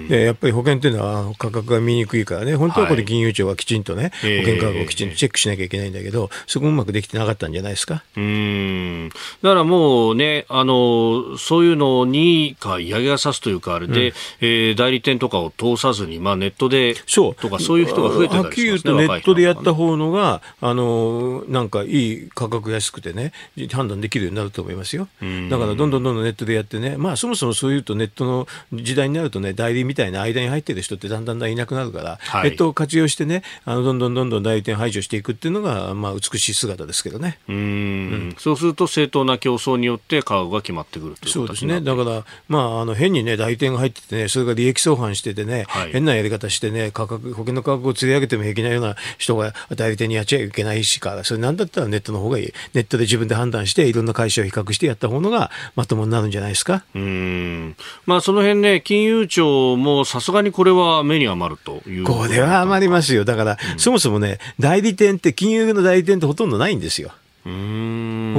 [0.10, 8.04] でやっぱり保険っていうのは価格が見にくいからね、本当はこれ、金融庁がきちんとね、はい、保険価格をきちんとチェックしなきゃいけないんだけど、そこうまくできてなかったんじゃないですか？
[8.18, 9.10] うん。
[9.42, 23.32] だからもうね、あのそういうのにか嫌気がさすというか、あれで、うん、えー、代理店とかを通さずに、まあ、ネットでとか、そういう人が増えてたりします、ね、はっきり言うと、ネットでやった方のが、あのなんかいい価格安くてね、
[23.72, 25.08] 判断できるようになると思いますよ。
[25.50, 37.40] だから、どんどんどんどんネットでやってね、まあ、そもそもそういうとネットの時代になるとね、代理みたいな間に入ってる人ってだんだんだんいなくなるから、はい、ネットを活用してね、あのどんどんどんどん代理店排除していくっていうのが、まあ、美しい姿ですけどね。
[37.48, 41.82] うんうんそうすると正当な競争によって価格が決まってくるそうですね。
[41.82, 52.54] だから、まあ、あの変にね、代理店が入っててね、それが利益相反しててね、はい、変なやり方してね、価格、保険の価格を釣り上げても平気なような人が代理店にやっちゃいけないしか、それなんだったらネットの方がいい。
[52.74, 56.84] ネットで自分で判断して、いろんな会社を比較してやった方がまともになるんじゃないですか。
[56.96, 57.76] うん。
[58.06, 62.04] まあ、その辺ね、金融庁もさすがにこれは目に余るという。
[62.04, 63.26] これは余りますよ。
[63.26, 67.12] だから、うん、そもそもね、代理店って、金融の代理店ってほとんどないんですよ。
[67.44, 67.50] 保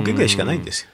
[0.01, 0.89] 険ぐらいしかないんですよ。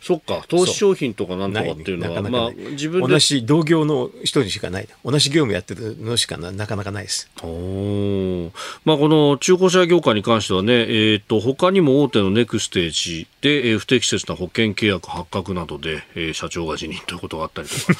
[0.00, 0.06] うん。
[0.06, 4.88] そっか、投資商品とかなんとかっていうのは、まあ、自分同じ同業の人にしかない。
[5.04, 7.30] 同じ業務やってるのしかななかなかないです。
[7.42, 8.50] お
[8.84, 17.92] まあ、この中古車業界に関してはね、えっ、ー、と、他にも大手のネクステージで、えー、不適切な保険契約発覚などで、えー、社長が辞任ということがあったりとか、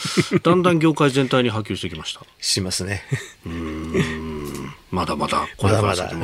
[0.43, 2.23] だんだん業界全体に波及してきました。
[2.41, 3.03] しますね。
[3.47, 4.75] うん。
[4.91, 6.21] まだまだ、まだまだ、うん、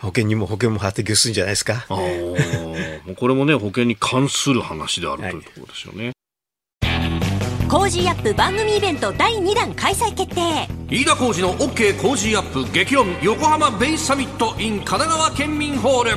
[0.00, 1.84] 保険にも保険も発展するんじゃないですか？
[1.88, 1.96] あ
[3.16, 6.12] これもね、保険に関する話であるというところですよね。
[7.68, 10.68] コージーアップ番組イベント第2弾開催決定。
[10.88, 16.10] 飯田浩司の OK コージーアップ激論横浜ベイサミット in 神奈川県民ホール。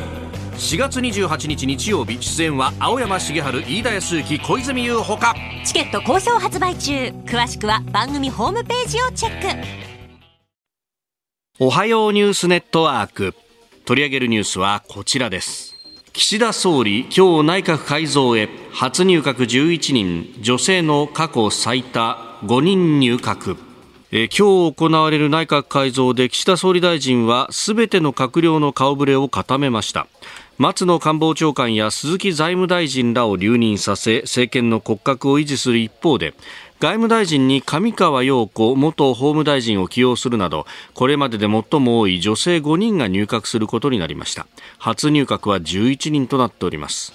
[0.57, 5.33] 4月28日日曜日出演は青山繁晴飯田泰之小泉悠ほか。
[5.65, 6.93] チケット好評発売中。
[7.25, 9.88] 詳しくは番組ホームページをチェック
[11.61, 13.35] おはようニュースネットワーク。
[13.83, 15.75] 取り上げるニュースはこちらです。
[16.13, 23.57] 岸田総理今日内閣改造へ初入閣11人女性の過去最多5人入閣。
[24.13, 30.07] え今日行われる内閣改造で岸田総理大臣はすべての閣僚の顔ぶれを固めました。
[30.57, 36.33] 松野官房長官や鈴木財務大臣らを留任させ政権の骨格を維持する一方で
[36.79, 47.11] 外務大臣に上川陽子元法務大臣を起用するなどこれまでで最も多い女性5人が入閣することになりました初入閣は11人となっております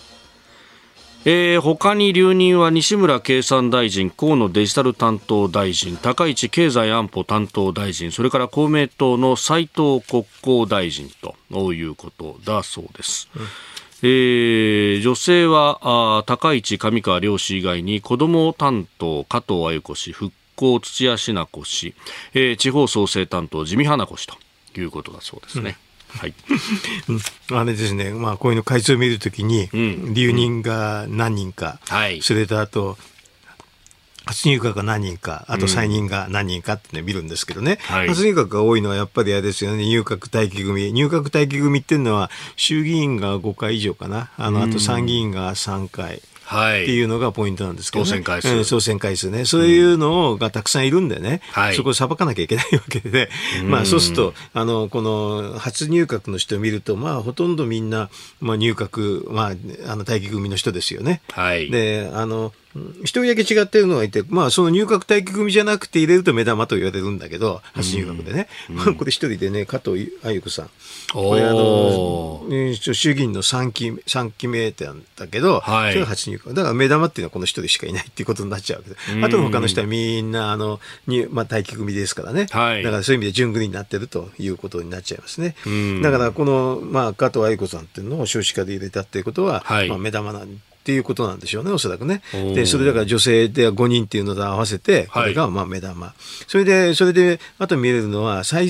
[1.27, 11.09] えー、他に留任は西村経産大臣、河野デジタル担当大臣、高市経済安保担当大臣、それから公明党の斉藤国交大臣
[11.51, 13.31] ということだそうです。
[13.35, 13.74] うん
[14.07, 21.95] えー、女性はあ高市上川両氏以外に子ども担当加藤鮎子氏復興土屋品子氏、
[22.35, 24.37] えー、地方創生担当地味花子氏と
[24.79, 25.79] いうことだそうですね。
[26.17, 26.35] うん、はい、
[27.53, 31.97] あれですね、まあ、こういうの改造を見るときに、留任が何人か、うん。
[31.97, 32.99] はい、それとあと、
[34.27, 37.79] 初入閣が何人か、あと再任が何人かってね、見るんですけどね。
[37.83, 40.93] はい、初入閣が多いのはやっぱりあれですよね、入閣待機組。
[40.93, 44.31] 入閣待機組っていうのは、衆議院が5回以上かな。
[44.37, 46.23] あの、あと参議院が3回。
[46.45, 53.31] はい、っていうのがポイントなんですけど、ね、当選回数、うん、当選回数ね、そういうのがたくさんいるんでね、うん、そこを裁かなきゃいけないわけで、
[53.65, 58.11] まあ、そうすると、あのこの初入閣の人を見ると、まあ、ほとんどみんな、
[58.41, 61.23] まあ、入閣、まあ、あの待機組の人ですよね。
[61.33, 62.53] はい、であの
[63.03, 68.49] 一人だけ違ってるのがいて、まあ、その入閣待機組じゃなくて入れると目玉と言われるんだけど、初入閣でね。
[68.69, 70.71] うん、 これ一人でね、加藤鮎子さん。
[71.13, 72.45] これあの、
[72.95, 76.55] 衆議院の3期、3期目ってなんだけど、はい、それが初入閣。
[76.55, 79.25] だから目玉っていうのはこの一人しかいないっていうことになっちゃうわけで。
[79.25, 82.49] あとの他の人はみんな、あの、にまあ、待機組ですからね。
[82.51, 85.55] はい、だからそういう意味で順繰りになってるということになっちゃいますね。
[86.03, 92.21] だからこの、まあ、加藤鮎子さんっていうのを少子化で入れたっていうことは、はい、まあ、目玉なんっていうことなんでしょうね、おそらくね。
[92.55, 96.09] で、それだから女性では5人っていうのと合わせて、これがまあ目玉。
[96.09, 96.15] はい、
[96.47, 98.69] それで、それで、あと見れるのは、最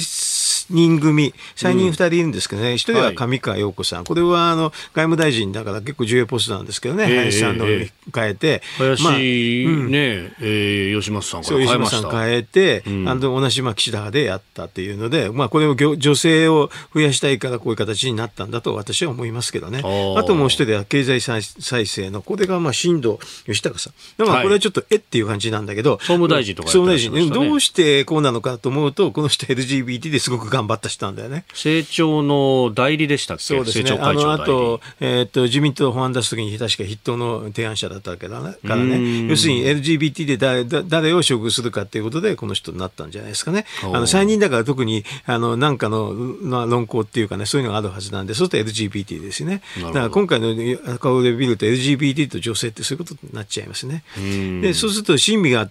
[0.70, 11.59] 人組、3人2人いるんですけどね、1人は上川陽子さん、これはあの外務大臣だから結構重要ポストなんですけどね、林さんの変えて、林、まあ、ね、えー、吉松さんから。
[11.59, 19.79] 吉松さん変えて、うん、あの同じまあ岸田派でやったっていうので、まあ、これを女性を増やしたいからこういう形になったんだと私は思いますけどね。
[20.16, 21.42] あともう一人は経済再
[21.87, 23.92] 生の、これがまあ新藤義孝さん。
[24.19, 31.44] だからこれはちょっとえっていう感じなんだけど、総務大臣とか、総務大臣、どうしてこうなのかと思うと、この人 LGBT ですごく頑張った人なんだよね。
[31.52, 33.42] 成長の代理でしたっけ？
[33.42, 33.90] そうですね。
[34.00, 39.27] あの、あと、えー、っと、自民党法案出すときに確か筆頭の提案者だったわけだからね。
[39.29, 43.65] 要するに LGBT で誰誰を処遇するかっていうことで、この人になったんじゃないですかね。
[43.83, 49.61] あの、再任だから特に、あの、なんかの、まあ、論考っていうかね、そういうのがあるはずなんで、そうすると LGBT ですね。
[49.83, 54.05] だから今回の顔で見ると LGBT と女性ってそういうことになっちゃいますね。
[54.63, 55.69] で、そうすると審美が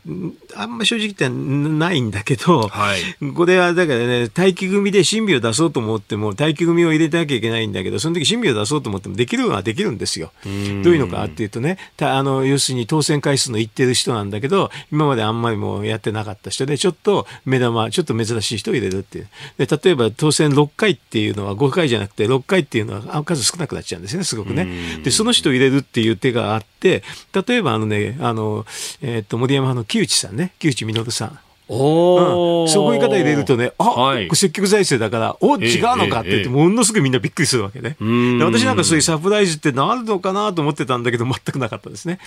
[0.56, 10.32] あんま正直言ってないんだけど、はい、これはだからね、待機組で審美を出そうと思っても、待機組を入れてなきゃいけないんだけど、その時審美を出そうと思ってもできるのはできるんですよ。
[10.44, 10.54] どう
[10.94, 19.28] いうのかっていうとね、あの、要するに当選回数のいってる人なんだけど、今まであんまりもやってなかった人で、ちょっと目玉、ちょっと珍しい人を入れるっていう。
[19.58, 25.02] で、例えば当選6回っていうのは5回じゃなくて6回っていうのは数少なくなっちゃうんですね、すごくね。
[25.04, 27.04] で、その人を入れるっていう手があって、
[27.48, 28.66] 例えばあのね、あの、
[29.02, 31.40] えっ、と、森山派の木内さんね、木内稔さん。
[31.70, 37.96] おうん、そういう方入れるとね、あ、はい、積極財政だから、お、違うのかって言って、ものすごくみんなびっくりするわけね。
[38.00, 42.20] で私なんかそういうサプライズってなるのかなと思ってたんだけど、全くなかったですね。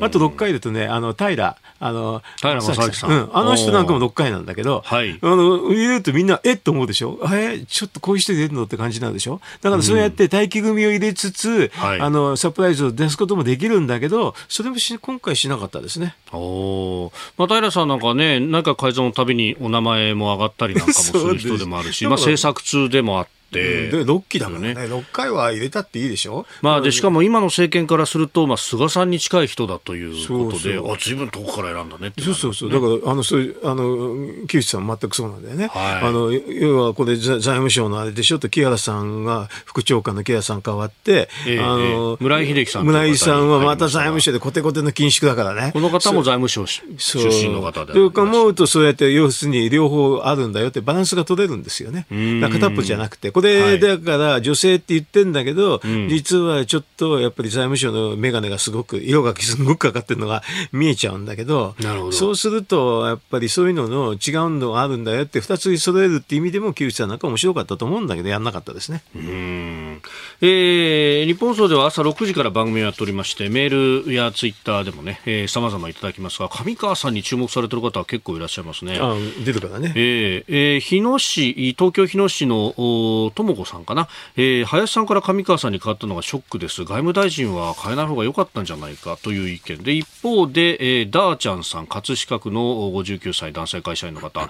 [0.00, 3.10] あと6回だとね、あの、平、あの、平正明さん。
[3.10, 6.56] うん、あの人なんかも6回なんだけど、はい、あの、入れるとみんな、えっ？
[6.56, 7.20] と思うでしょ？
[7.32, 8.64] え、ちょっとこういう人入れるの？
[8.64, 9.40] って感じなんでしょ？
[9.62, 16.14] だからそうやって待機組を入れつつ、あの、サプライズを出すこともできるんだけど、それもし今回しなかったですね。
[16.32, 23.37] おまあ、平さんなんかね、なんか改造のたびにお名前も上がったりなんかもする人でもあるし、まあ、政策通でもあって。
[23.50, 38.38] で6期だからね、6回は入れたっていいでしょ、まあ、でしかも今の政権からすると、まあ、菅さんに近い人だということで、あずいぶん遠くから選んだねって、そうそうそう、だからあのそういうあの木内さん、全くそうなんだよね、はい、あの要はこれ、財務省のあれでしょ？
[38.38, 46.84] と、木原さんが副長官の木原さん変わって、えー、あの村井秀樹さん村井さんはまた財務省でコテコテの緊縮だからね、この方も財務省出
[47.18, 47.94] 身の方で。
[47.94, 52.06] と思うと、そうやって要するに両方あるんだよって、バランスが取れるんですよね、
[52.40, 69.02] 片っぽじゃなくて、これだから、ら女性って言ってんだけど、うん、実はちょっとやっぱり財務省の眼鏡がすごく、色がすごくかかってるのが見えちゃうんだけど、どそうすると、やっぱりそういうのの違うのがあるんだよって、2つ揃えるっていう意味でも、木内さんなんか面白かったと思うんだけど、やんなかったですね。
[69.14, 70.02] うん
[70.40, 78.98] えー、日本放送では朝6時から番組をやっておりまして、メールやツイッターでもね、さまざまいただきますが、上川さんに注目されてる方は結構いらっしゃいますね。
[79.00, 79.14] あ
[79.44, 79.92] 出るからね。
[79.96, 86.82] えー、えー、日野市、東京日野市の智子さんかな、えー、林さんから上川さんに変わったのがショックです。
[86.82, 92.60] 外務大臣は変えない方が良かったんじゃないかという意見で、一方で、えー、ダーちゃんさん、葛飾区の
[92.90, 94.48] 59歳男性会社員の方、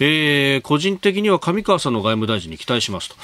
[0.00, 3.16] えー、個人的には上川さんの外務大臣に期待しますと。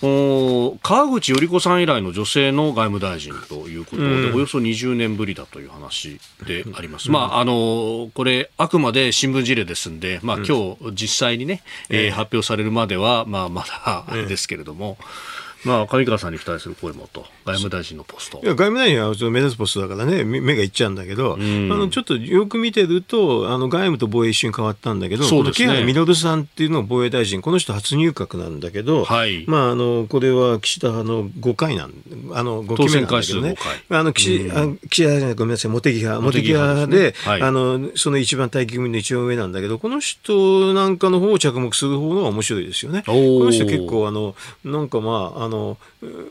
[0.00, 7.08] 川口頼子さん以来の女性の外務大臣ということで、うん、およそ20年ぶりだという話であります。
[7.08, 14.98] うん、まあ、あの、これ、あくまで新聞事例ですんで、まあ、今日実際にね、うん、えー、発表されるまでは、まあ、まだですけれども、
[15.64, 18.40] まあ、上川さんに期待する声もと、外務大臣のポスト。
[18.42, 31.92] いや、外務大臣は目指すポストだからね、目がいっちゃうんだけど、うん、あのちょっとよく見てると、あの外務と防衛一瞬変わったんだけど、そうですね、木原稔さんっていうのが防衛大臣、この人初入閣なんだけど、はい、まあ、あのこれは岸田派の5回なん、
[32.32, 33.56] あの5期目なんだけどね、
[33.90, 43.02] あの岸,、うん、岸田じゃない、ごめんなさい、茂木派、茂木派で、はい、あのその一番待機組の一番上なんだけど、この人なんかの方を着目する方が面白いですよね。
[43.06, 45.78] この人結構あの、なんかまあ、あの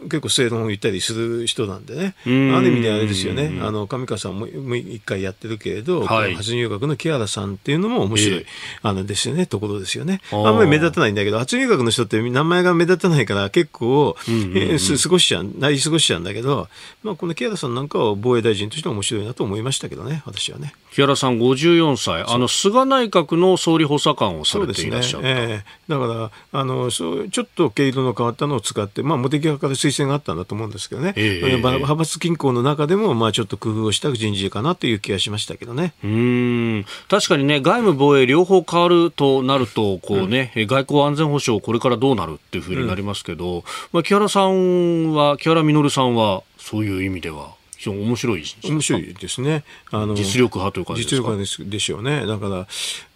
[0.03, 2.29] 結構正論を言ったりする人なんでね、あ
[2.61, 8.45] る意味であれですよね、あの上川さんも一回やってるけれど、はい、初入学の木原さんっていうのも面白い、えー、
[8.83, 10.21] あのですよね、ところですよね。
[10.31, 16.67] あんまり目立たないんだけど、初入学の人って名前が目立たないから、結構、えー、過ごしちゃう、なり過ごしちゃうんだけど、
[17.03, 20.73] まあ、この木原さんなんかは防衛大臣として面白いなと思いましたけどね、私はね。
[20.91, 25.35] 木原さん54歳、あの菅内閣の総理補佐官をされていらっしゃった、ね。
[25.37, 35.93] えー、だからあのそうちょっと毛色の変わったのを使って、まあ、茂木派から推薦があったんだと思うんですけどね、えー、派閥均衡の中でも、まあ、ちょっと工夫をした人事かなという気がしましたけどね。
[36.03, 36.85] うん。
[37.07, 47.55] 確かにね、外務・防衛両方変わるとなると、こうね、うん、外交安全保障、これからどうなるっていうふうになりますけど、うん、まあ、木原さんは、木原稔さんは、そういう意味では。
[47.77, 49.63] 非常に面白い面白いですね。
[49.91, 50.95] あの実力派というか？
[50.95, 52.25] 実力派でしょうね。
[52.25, 52.67] だから、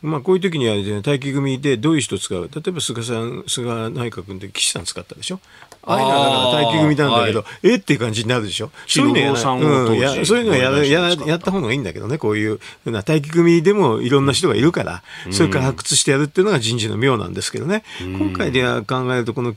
[0.03, 2.47] まあ、こういう時には、ね、待機組でどういう人使う？
[2.53, 5.39] 例えば菅さん菅内閣で岸さん使ったでしょ？
[5.83, 7.11] あれが待機組なん。
[7.11, 19.55] だけど、はい、えっていう感じになるでしょそういうのや,、うん、やそういうのやややった方がいいんだけどね、こういうふうな待機組でもいろんな人がいるから、うん、それから発掘してやるっていうのが人事の妙なんですけどね、うん、今回では考えると、この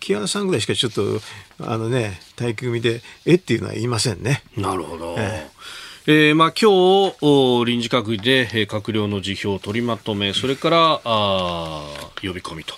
[0.00, 1.20] 木原さんぐらいしかちょっと、
[1.60, 4.42] あのね、待機組で、えっていうのは言いませんね。
[4.56, 5.14] なるほど。
[5.18, 5.52] えー
[6.04, 11.84] えーまあ、今日臨時閣議で閣僚の辞表を取りまとめそれからあ
[12.20, 12.74] 呼び込みと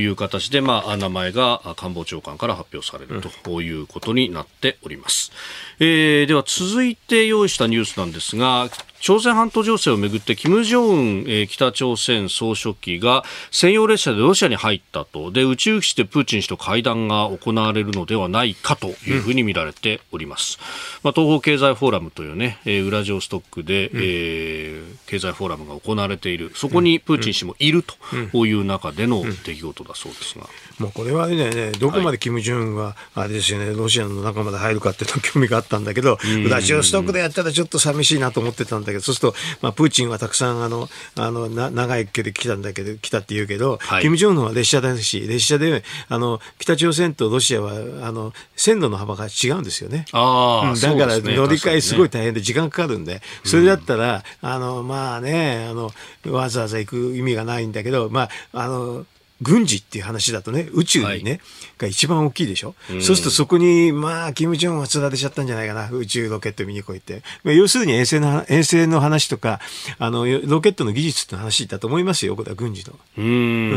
[0.00, 5.32] いう形で、まあ、名前が官房長官から発表されるということになっております、
[5.78, 8.68] えー、では続いて用意したニュースなんですが
[9.00, 15.30] 朝鮮半島情勢をめぐって金正恩、えー、北朝鮮総書記が専用列車でロシアに入ったと。
[15.30, 20.58] で宇宙基地でプーチン氏と会談が行われるのではないかというふうに見られております、
[21.02, 26.52] まあ、東方経済フォーラムというね、えー、ウラジオストックで、うん、えー、経済フォーラムが行われている。
[26.54, 27.84] そこにプーチン氏もいる
[28.32, 30.46] という中での出来事だそうですが。
[30.78, 47.72] もうこれはね、どこまで金正恩は、あれですよね、ロシアの中まで入るかっていうの興味があったんだけど、ウラジオストックでやったらちょっと寂しいなと思ってたんだけど、そうすると、まあ、プーチンはたくさんあのあのな長い距離来たんだけど、来たって言うけど、はい、金正恩は列車だし、列車であの北朝鮮とロシアは
[48.06, 50.06] あの線路の幅が違うんですよね。
[50.12, 55.90] あだから乗り換えすごい大変で時間かかるんで、それだったら、あのまあねあの、
[56.26, 59.06] わざわざ行く意味がないんだけど、まああの
[59.42, 61.40] 軍事っていう話だとね、宇宙にね、はい、
[61.78, 62.74] が一番大きいでしょ？
[62.90, 67.22] うそうするとそこに、まあ、キム・ジョンはつられちゃったんじゃないかな、宇宙ロケット見に来いって。
[67.44, 69.60] まあ、要するに衛星の、衛星の話とか、
[69.98, 72.98] あの、ロケットの技術って話だと思いますよ、これは軍事の。
[73.18, 73.22] う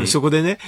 [0.02, 0.58] んそこでね、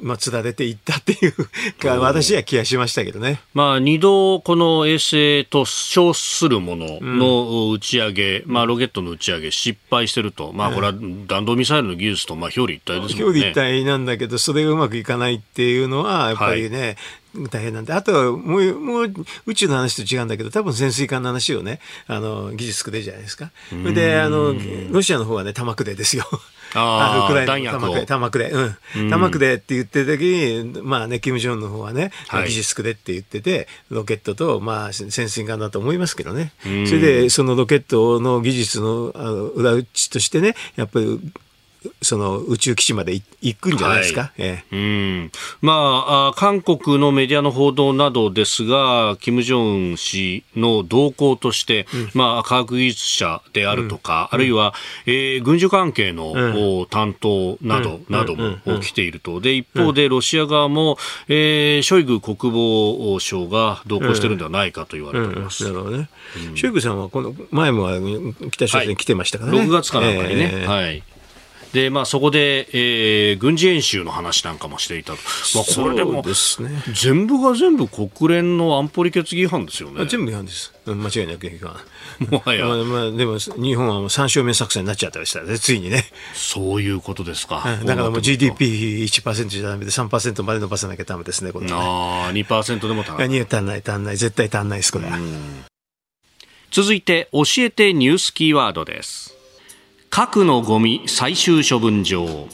[0.00, 1.34] まあ、つられていったっていう
[1.78, 3.40] か、私は気がしましたけどね。
[3.54, 10.52] まあ、二度、この衛星と称するものの打ち上げ、うん、まあ、ロケットの打ち上げ失敗してると。
[10.52, 10.94] まあ、これは
[11.26, 13.24] 弾道ミサイルの技術と、まあ、表裏一体ですもんね。
[13.24, 16.96] 表裏一体なんだけど、それがうまくいかないっていうのは、やっぱりね、
[17.34, 19.14] はい、大変なんで、あとはもう、もう
[19.46, 23.50] 宇宙の話と違うんだけど、多分潜水艦の話をね、あの、技術くでじゃないですか。
[23.70, 24.54] それで、あの、
[24.90, 26.26] ロシアの方はね、玉くでですよ。
[26.74, 29.10] あウ クライナの玉くで、玉くで、うん。
[29.10, 36.52] 玉くでって言ってる時に、まあね、金正恩の方はね、はい、技術くでって言ってて、ロケットと、まあ、潜水艦だと思いますけどね。
[36.62, 41.20] それで、そのロケットの技術のあの裏打ちとしてね、やっぱり
[42.00, 44.30] その宇宙基地まで行くんじゃないですか、はい。
[44.38, 45.32] ええ、うん。
[45.60, 54.74] まあ、韓国のメディアの報道などですが、金正恩氏の動向として、うん、まあ、科学技術者であるとか、うん、あるいは、
[55.06, 66.08] えー、軍需関係の、うん、担当など、なども来ていると、で一方でロシア側も、えー、ショイグ国防相が同行しているんではないかと言われております、なるほどね、
[66.54, 67.88] ショイグさんはこの前も
[68.50, 70.50] 北朝鮮来てましたからね、はい、6月かなんかにね。
[70.52, 71.02] えー、はい
[71.72, 75.18] で、まあ、そこで、えー、軍事演習の話なんかもしていたと、
[75.54, 76.32] まあ、これでも、ね、
[76.92, 80.04] 全部が全部国連の安保理決議違反ですよね。
[80.06, 80.72] 全部違反です。
[80.84, 81.76] 間違いなく違反。
[82.30, 86.04] もはや、まあ、まあ、でも日本は3勝目作戦になっちゃったりしたね、ついにね。
[86.34, 87.64] そういうことですか。
[87.84, 91.72] だからもう GDP1% じゃだめで3%まで伸ばさなきゃだめですね、これ、ね。
[91.74, 93.40] ああ、2%でも足らない。
[93.40, 95.18] 足んない、足んない、絶対足んないです、これは。
[96.70, 99.41] 続いて、教えてニュースキーワードです。
[100.14, 102.46] 核のゴミ最終処分場。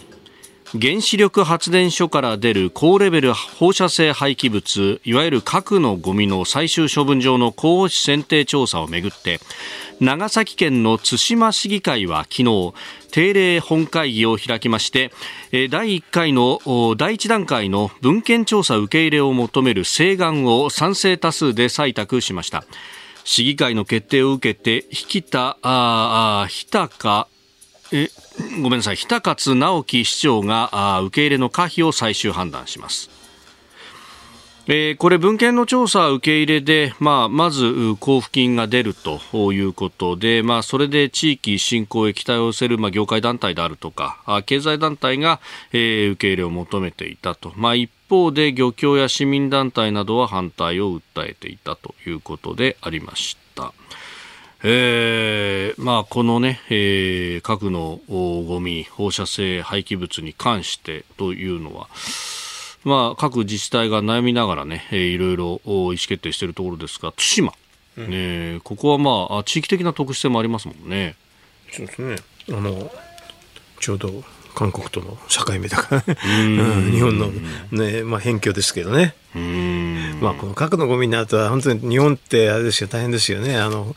[0.81, 9.41] 原子力発電所から出る高レベル放射性廃棄物いわゆる核のゴミの最終処分場の候補地選定調査をめぐって
[9.99, 12.75] 長崎県の対馬市議会は昨日
[13.11, 15.11] 定例本会議を開きまして
[15.51, 16.61] 第1回の
[16.97, 22.63] 第1段階の文献調査受け入れを求める請願を賛成多数で採択しました。
[23.25, 27.27] 市議会の決定を受けて引田あ日高
[27.93, 28.09] え
[28.63, 33.11] ごめんなさい、日田勝直樹市長があ受け入れの可否を最終判断します。
[34.71, 37.65] えー、これ、文献の調査受け入れで、まあ、まず
[38.01, 39.19] 交付金が出ると
[39.55, 45.41] いうことで、まあ、それで地域振興へ期待を寄せる、まあ、業界団体であるとか、経済団体が、
[45.73, 47.55] えー、受け入れを求めていたと。
[47.57, 53.73] まあ、一方で、漁協や市民団体などは反対を訴えていたということでありました。
[54.65, 61.89] えー、まあ、このね、えー、核のゴミ、放射性廃棄物に関してというのは、
[62.85, 67.53] まあ、各自治体が悩みながらね、えー、いろいろ意思決定しているところですが、対馬、
[67.97, 71.15] うん、ね、ここはまあ、地域的な特殊性もありますもんね。
[71.71, 72.17] そうですね。
[72.51, 72.91] あの、
[73.81, 77.29] ちょうど韓国との境目だからね、 うん、日本の、
[77.71, 79.15] ねまあ、辺境ですけどね。
[80.21, 83.57] まあ、この核のゴミになると本当に日本ってあれですよ大変ですよね。
[83.57, 83.95] あの、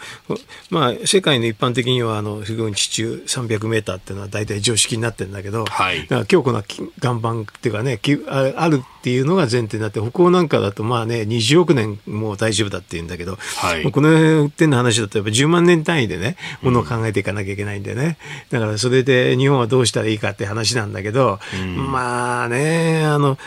[0.69, 6.63] まあ、世界の一般的にはあの非常に地中300メーターっていうのは大体常識になってるんだけど、はい、強固な
[7.03, 18.17] 岩盤っていうかねあるっていうのが前提になって北欧なんかだとまあね20億年もう大丈夫だって言うんだけど、はい、この点の話だとやっぱ10万年単位でねものを考えていかなきゃいけないんでね、
[18.51, 23.37] だからそれで日本はどうしたらいいかって話なんだけど、うん、まあねあの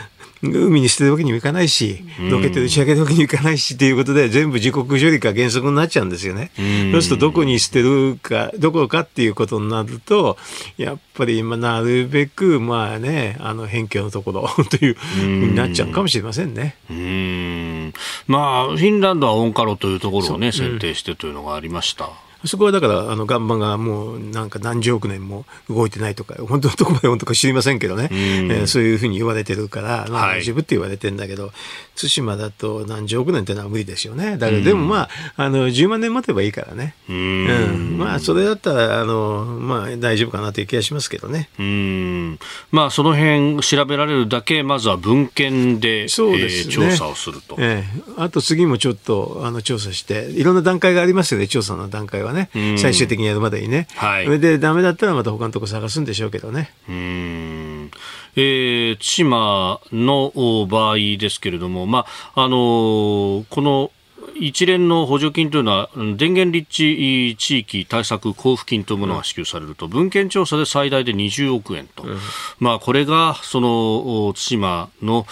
[0.51, 6.51] 海に捨てるわけにもいかないし、ロケット打ち上げるわけにもいかないしっていうことで、全部自国処理か原則になっちゃうんですよね。
[6.91, 10.37] そうすると、どこに捨てるか、どこかっていうことになると、
[10.77, 16.75] やっぱり今、なるべく、まあね、あの、辺境のところ というふうになっちゃうかもしれませんね。
[16.89, 17.93] うん
[18.27, 22.09] まあ、フィンランドはオンカロというところをね、選定してというのがありました。
[22.45, 31.51] そこはだから、あの岩盤がもうなんか何十億年も動いてないとか、本当のところまで本当か知りませんけどね、えー、そういうふうに言われてるから、まあ、大丈夫って言われてるんだけど、
[31.95, 34.37] 対馬だと何十億年っていうのは無理ですよね。
[34.37, 36.95] だけど、でもまあ、あの、10万年待てばいいからね。
[37.09, 41.49] うん,、まあ、それだったら、あの、まあ、大丈夫かなという気がしますけどね。
[41.57, 42.39] うん。
[42.71, 47.55] まあ、その辺調べられるだけ、まずは文献で、そうです、ね、えー、調査をすると。
[47.59, 52.34] ええー、あと次もちょっと、あの、調査して、いろんな段階がありますよね、調査の段階はね。
[52.77, 53.87] 最終的にやるまでにね。
[53.95, 54.25] はい。
[54.25, 56.71] それで、ダメだったらまた他のとこ探すんでしょうけどね。
[56.89, 57.91] うん。
[58.35, 62.05] えー、対馬の場合ですけれども、ま
[62.35, 63.91] あ、あのー、この
[64.37, 72.17] 一連の補助金というのは電源立地地域対策交付金というものが支給されると、文献調査で最大で20億円と、うん、
[72.59, 75.25] まあ、これがその対馬の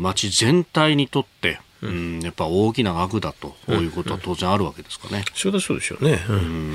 [0.00, 5.24] 町全体にとってうん、やっぱ大きな額だということは当然あるわけですかね。
[5.34, 6.20] そうだそうでしょうね。
[6.28, 6.74] うん、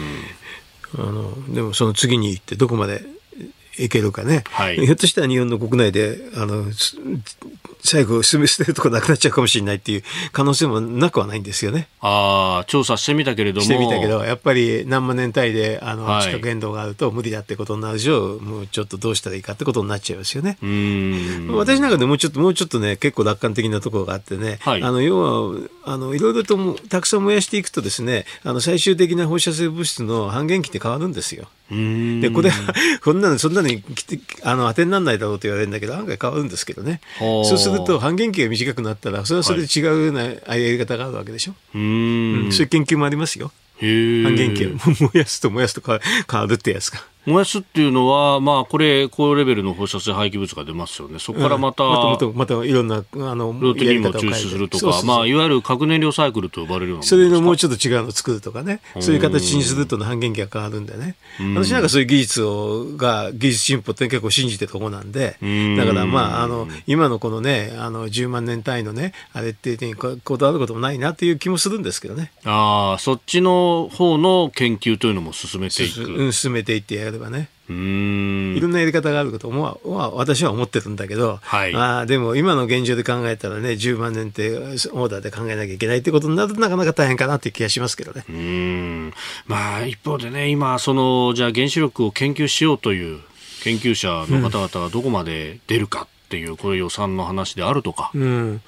[0.99, 3.05] あのでもその次に行ってどこまで
[3.78, 6.66] いけるかね、はい、ひょっとしたら日本の国内であの
[7.88, 10.04] 最後、捨てるとこなくなっちゃうかもしれないっていう
[10.34, 11.88] 可能性もなくはないんですよね。
[12.02, 13.66] ああ、調査してみたけれども。
[13.66, 20.58] してみたけど、やっぱり何万年単位であの、はい、地殻変動があると無理だってことになる以上、もうちょっとどうしたらいいかってことになっちゃいますよね。
[20.62, 25.58] うん私なんかでもうちょっと、もうちょっとね、結構楽観的なところがあってね、はい、あの要は
[25.90, 31.48] あのいろいろとたくさん燃やしていくとですね、あの最終的な放射性物質の半減期って変わるんですよ。
[31.70, 32.52] でこれ
[33.02, 33.82] こんなのそんなに
[34.44, 37.00] あの当てにならないだろうと言われるんだけど案外変わるんですけどね。
[37.20, 43.54] そうすると半減期が短くなったらそれはそれで違うようなやり方があるわけでしょ、うん、そういう研究もありますよ。
[43.80, 47.02] 半減期を燃やすと燃やすと変わるってやつが。
[47.28, 53.02] 燃やすっていうのは、まあ、これ、高レベルの放射性廃棄物が出ますよね、そこからまた、うん、またまたいろんなあ
[53.36, 58.08] のルーティンも抽出するとか、まあ、いわゆる核燃料サイクルと呼ばれるようなそれのもうちょっと違うの。
[58.08, 61.16] を作るとかね、そういう形にすると半減期が変わるんでね、
[61.56, 65.38] 私なんかそういう技術をが、技術進歩って結構信じてるところなんで、
[65.78, 72.32] だからまあ、あの今のこのね、あの10万年単位のね、あれってこだわることもないなっていう気もするんですけどね。
[72.46, 76.04] ああ、そっちの方の研究というのも進めていく。
[76.04, 77.49] うん、進めていってやればね。
[77.70, 88.24] うんいろんなやり方があることも、まあ、私は思ってるんだけど、はい、まあ、でも今の現状で考えたらね10万年ってオーダーで考えなきゃいけないってことになるとなかなか大変かなっていう気がしますけどね。
[88.30, 89.13] うん
[89.47, 93.20] まあ、一方でね今そのじゃあ原子力を研究しようという
[93.63, 96.01] 研究者の方々がどこまで出るか。
[96.01, 98.26] うんっていうこれ予算の話であるとか、うん、う
[98.56, 98.62] ん、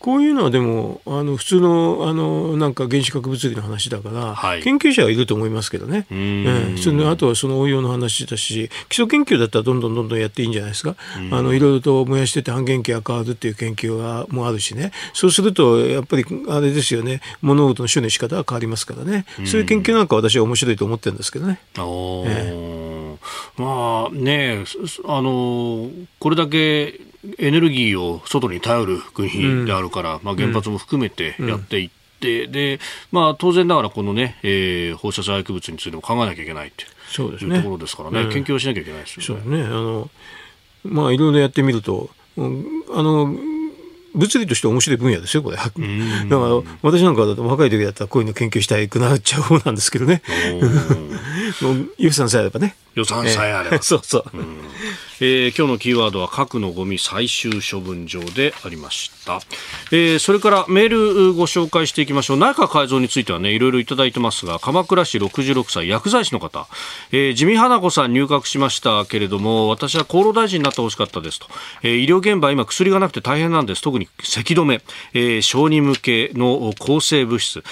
[0.00, 10.96] こういうのはでもあの普通のあのなんか原子核物理の話だから、はい、研究者はいると思いますけどね、えそれあとはその応用の話だし基礎研究だったらどんどんどんどんやっていいんじゃないですか、
[11.30, 14.90] あのいろいろと燃やしてて半減期が変わるっていう研究がもあるしね。
[15.14, 17.20] そうするとやっぱりあれですよね。
[17.40, 21.60] 物事の処理の仕方が変わりますからね、そういう研究なんか私は面白いと思ってるんですけどね。
[21.78, 23.05] え
[23.56, 24.64] まあね
[25.04, 27.00] あのこれだけ
[27.38, 31.90] エネルギーを外に頼る国であるから、うん、まあ、原発も含めてやっていっ
[32.20, 32.78] て、うん、で
[33.10, 39.62] まあ、当然ながらこのね、えー、放射性廃棄物についても考えなきゃいけないっていうところですからね、うん、研究をしなきゃいけないですよね。
[39.64, 40.10] あの
[40.84, 42.40] まあ、いろいろやってみるとあ
[43.02, 43.34] の
[44.16, 45.56] 物理として面白い分野ですよ、これ。
[45.56, 45.78] だから、
[46.82, 50.22] 私なんかだと若い時だったらこういうの研究したいくなっちゃう方なんですけどね。
[51.62, 52.76] もう、予算さえあればね。
[52.94, 53.80] 予算さえあれば。
[53.82, 54.24] そうそう。
[55.18, 59.40] えー、今日のキーワードは核のゴミ最終処分場でありました、
[59.90, 62.36] えー、それからメールご紹介していきましょう。
[62.36, 66.66] 内閣改造についてはねいろいろいただいてますが鎌倉市66歳薬剤師の方、
[67.12, 71.46] えー、自見花子さん入閣しましたけれども私は厚労大臣になってほしかったですと、
[71.82, 73.82] えー、医療現場今薬がなくて大変なんです。
[73.82, 74.82] 特に咳止め、
[75.14, 77.62] えー、小児向けの抗生物質。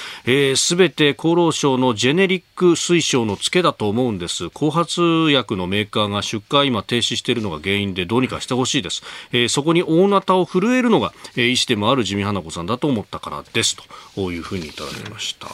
[0.56, 4.48] すべ、えー、て厚労省のジェネリック推奨の付けだと思うんです。
[4.48, 13.76] 後発薬のメーカーが出荷今停止しているのが原因でどうにかしてほしいです、えー、そこに大なたを震えるのが、えー、医師でもある地味花子さんだと思ったからです。
[14.14, 15.48] というふうにいただきました。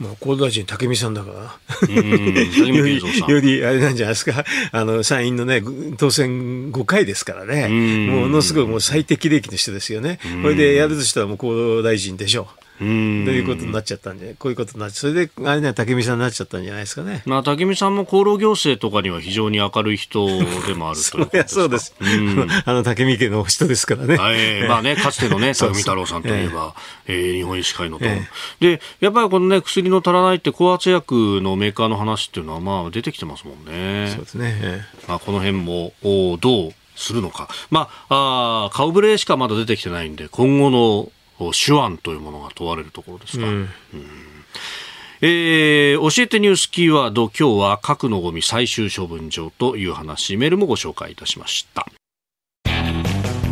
[0.00, 5.62] もう厚労大臣、武見さんだから、より、よりあれなんじゃないですか、あの参院のね、
[5.98, 7.68] 当選5回ですからね、
[8.08, 12.59] ものすごいもう最適齢期の人ですよね、これでやるとしたらもう厚労大臣でしょう。
[12.80, 17.22] ということになっちゃったんで、こういうことになっちゃそれで、あれね、武見さんになっちゃったんじゃないですかね。
[17.26, 20.26] まあ、武見さんも厚労行政とかには非常に明るい人
[20.66, 21.94] でもあるというです そうです。
[22.64, 24.16] あの、武見家の人ですからね。
[24.16, 26.74] はい、まあね、 かつてのね、武見太郎さんといえば、
[27.06, 34.10] えー、日本医師会のと、えー、で、やっぱりこのね、薬の足らないって高圧薬のメーカーの話っていうのは、まあ、出てきてますもんね。
[34.14, 34.86] そうですね。
[35.06, 37.48] まあ、この辺も、おどうするのか。
[37.70, 41.10] まあ、あ顔ぶれしかまだ出てきてないんで、今後の
[41.52, 43.46] 手腕というものが問われるところですか。
[43.46, 43.52] うん。
[43.54, 43.68] うん。
[45.22, 51.86] えー、教えてニュースキーワード今日は核のゴミ最終処分場という話メールもご紹介いたしました。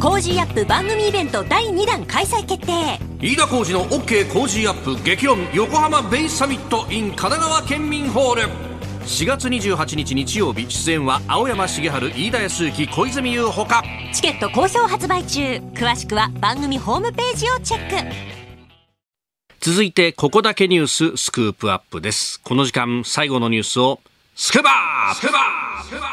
[0.01, 3.01] コージーアップ番組イベント第2弾開催決定。
[3.21, 8.68] 飯田浩司の OK コージーアップ激論横浜ベイサミット in 神奈川県民ホール
[9.09, 13.83] 4月28日日曜日出演は青山繁晴飯田泰之小泉悠ほか。
[14.13, 15.41] チケット好評発売中。
[15.73, 18.15] 詳しくは番組ホームページをチェック。
[19.61, 22.39] 続いてここだけニューススクープアップです。
[22.45, 23.99] この時間最後のニュースを
[24.35, 25.15] スクーバー!
[25.15, 26.09] スクーバースクーバー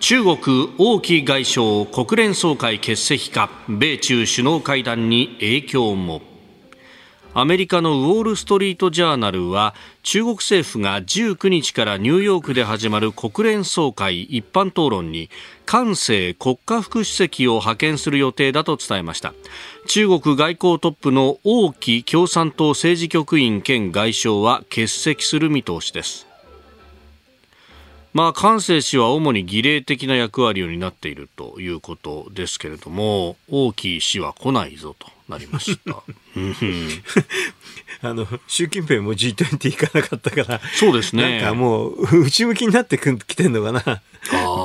[0.00, 6.22] 中国王毅外相国連総会欠席か米中首脳会談に影響も
[7.34, 15.30] アメリカのウォール・ストリート・ジャーナルは中国政府が19日からニューヨークで始まる国連総会一般討論に
[15.66, 19.34] 韓正国家副主席を派遣する予定だと伝えました。
[19.86, 26.27] 中国外交トップの王毅共産党政治局員兼外相は欠席する見通しです。
[28.12, 36.02] まあ、関西氏は主に儀礼的な役割を担っているということですけれども、王毅氏は来ないぞとなりました。
[38.08, 41.40] あの、習近平も G20 行かなかったから、そうですね。
[41.40, 44.02] なんかもう、内向きになってきてんのかな。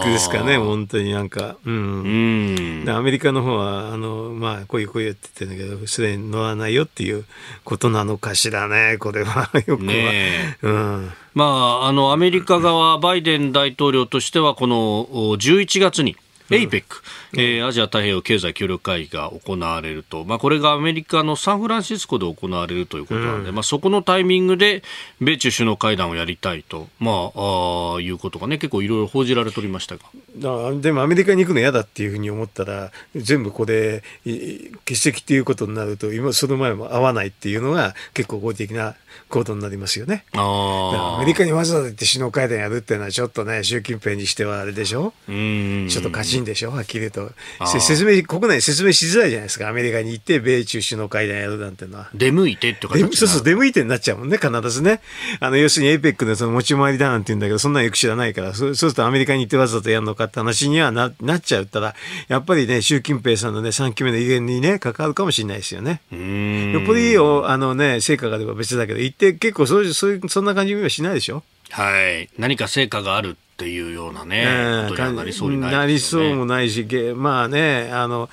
[0.01, 1.57] ですかね、本当になんか。
[1.65, 2.83] うん。
[2.85, 7.25] うんアメリカの方は、あの、まあ、こういうこういうって言ってるんだけど、すでに乗らないよっていう
[7.63, 9.49] ことなのかしらね、これは。
[9.65, 9.91] よくは。
[9.91, 11.11] ね、うん。
[11.33, 15.05] まあ、あの、アメリカ側、バイデン大統領としては、この
[15.37, 16.15] 11月に、
[16.49, 16.83] APEC、うん、
[17.36, 24.84] えー、アジア太平洋経済協力会議が行われると、まあ、これがアメリカのサンフランシスコで行われるということなので、うん、まあ、そこのタイミングで
[25.19, 30.03] 米中首脳会談をやりたいと、まあ、あいうことがね、結構いろいろ報じられておりましたが。
[30.81, 38.95] でもアメリカに行くの嫌だっていうふうに思ったら、全部これ、欠席っていうことになると、今、その前も会わないっていうのが結構合理的な
[39.29, 40.25] 行動になりますよね。
[40.34, 47.80] アメリカにわざわざ行って首脳会談やるっていうのは、ちょっとね、習近平にしてはあれでしょ、うん、ちょっとカチンでしょ、はっきり言うと。
[47.80, 52.09] 説明、国内説明しづらいじゃないですか、アメリカに行って、米中首脳会談やるなんてのは。
[52.13, 55.01] 出向いてってそうそう、出向いてになっちゃうもんね、必ずね。
[55.39, 61.95] あの、要するに APEC でその持ち回りだなんて言うんだけど、そんなのよく知らないから、そうするとアメリカに行ってわざとやるのかって話にはななっちゃうったら、
[62.28, 66.01] やっぱりね、習近平さんのね、3期目の威厳にね、関わるかもしれないですよね。
[66.11, 72.30] よっぽどいいよ、あのね、成果があれば別だけど、行って結構そういうそうそんな感じはしないでしょはい。
[72.38, 76.86] 何か成果があるっていうようなね、えことになりそうにない、ね、なりそうもないし、
[77.16, 78.30] まあね、あの、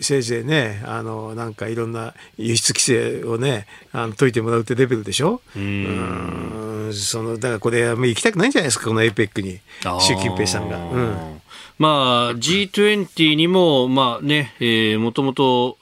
[0.00, 5.40] せいぜいね、あの、なんかいろんな輸出規制をね、あの解いてもらうってレベルでしょ？
[5.56, 6.90] うん。
[6.92, 9.60] その、だからこれ、行きたくないんじゃないですか、この APEC に、
[10.00, 10.76] 習近平さんが。
[10.76, 11.40] うん。
[11.78, 15.78] まあ、G20 にも、まあね、えー、もともと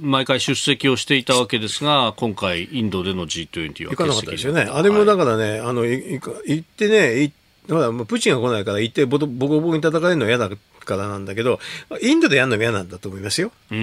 [0.00, 4.62] 毎回出席をしていたわけですが、今回、インドでの G20 は行かなかったですよね。
[4.62, 6.14] あれもだからね、はい、あの、行
[6.58, 10.50] ってね、行って、だからプーチンが来ないから行ってボコボコに戦えるのは嫌だ
[10.84, 11.60] からなんだけど、
[12.00, 13.52] インドでやるのも嫌なんだと思いますよ。
[13.70, 13.78] うん。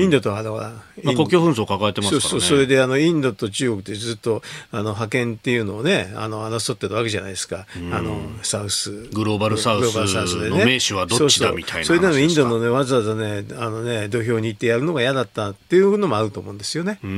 [0.00, 2.28] インドとあの、まあ、国境紛争を抱えてますからね。
[2.28, 7.66] そうそれであの、インドと中国ってずっと、あの、派遣っていうのをね、あの、争ってたわけじゃないですか。
[7.92, 9.08] あの、サウス。
[9.12, 9.94] グローバルサウス
[10.48, 16.98] の名手はどっちだみたいなそれなのインドのね、わざわざね、あのね、土俵に行ってやるのが嫌だったっていうのもあると思うんですよね。
[17.02, 17.10] うん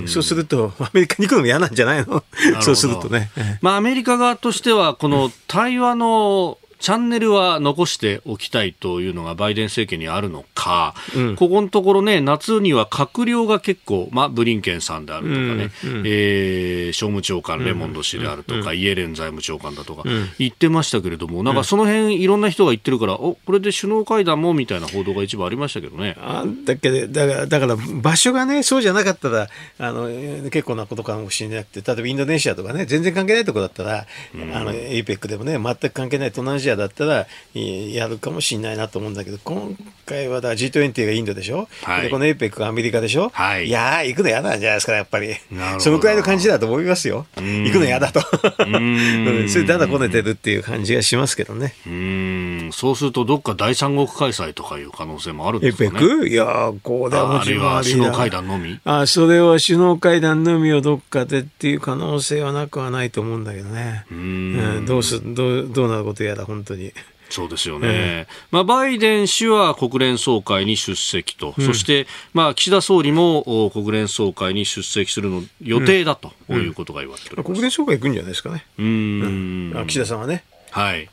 [0.00, 0.08] うん。
[0.08, 2.22] そうすると、アメリカに行くのも嫌なんじゃないの？
[2.60, 3.30] そうするとね。
[3.60, 20.04] まあ、アメリカ側としては、この対話のチャンネルは残しておきたいというのがバイデン政権にあるのか、うん、ここのところね、夏には閣僚が結構、まあ、ブリンケンさんであるとかね、うんうん、えー、商務長官レモンド氏であるとか、うん、イエレン財務長官だとか、
[20.38, 26.16] 言ってましたけれども、なんかその辺いろんな人が言ってるから、おこれで首脳会談もみたいな報道が一部ありましたけどね。
[26.18, 30.08] あだけどだから、だから場所がね、そうじゃなかったら、あの
[30.50, 34.06] 結構なことかもしれなくて、例えばインドネシアとかね、全然関係ないところだったら、
[34.54, 45.34] あの APEC でもね、全く関係ない東南アジアだったら、やるかもしれないなと思うんだけど、今回はだ G20 がインドでしょ、はい、でこの APEC がアメリカでしょ、はい、いやー、行くの嫌なんじゃないですか、やっぱり。
[45.78, 47.26] そのくらいの感じだと思いますよ。
[47.36, 48.20] 行くの嫌だと。
[49.48, 51.74] それだだこねてるっていう感じがしますけどね。
[51.86, 52.70] うん。
[52.72, 56.28] そうするとどっか第三国開催とかいう可能性もあるんですかね？
[56.28, 58.78] いやこうだあるいは首脳会談のみ？
[58.84, 64.04] あそれは首脳会談のみをどっかでっていう可能性はなくはないと思うんだけどね。
[64.10, 66.44] うん、どうすどうどうなることやだ？
[66.44, 66.92] 本当に。
[67.30, 80.42] そうですよね、えー、まあ、バイデン氏は国連総会に出席と、うん、そして、まあ、岸田総理も国連総会に出席するの予定だということが言われております、うん、国連総会行くんじゃないですかね、うん、うん、岸田さんはね。
[80.72, 81.08] はい。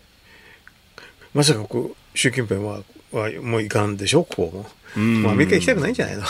[1.36, 2.82] まさかこう習近平は
[3.12, 5.04] はもういかんでしょ、ここも。
[5.04, 6.24] もうアメリカ行きたくないんじゃないの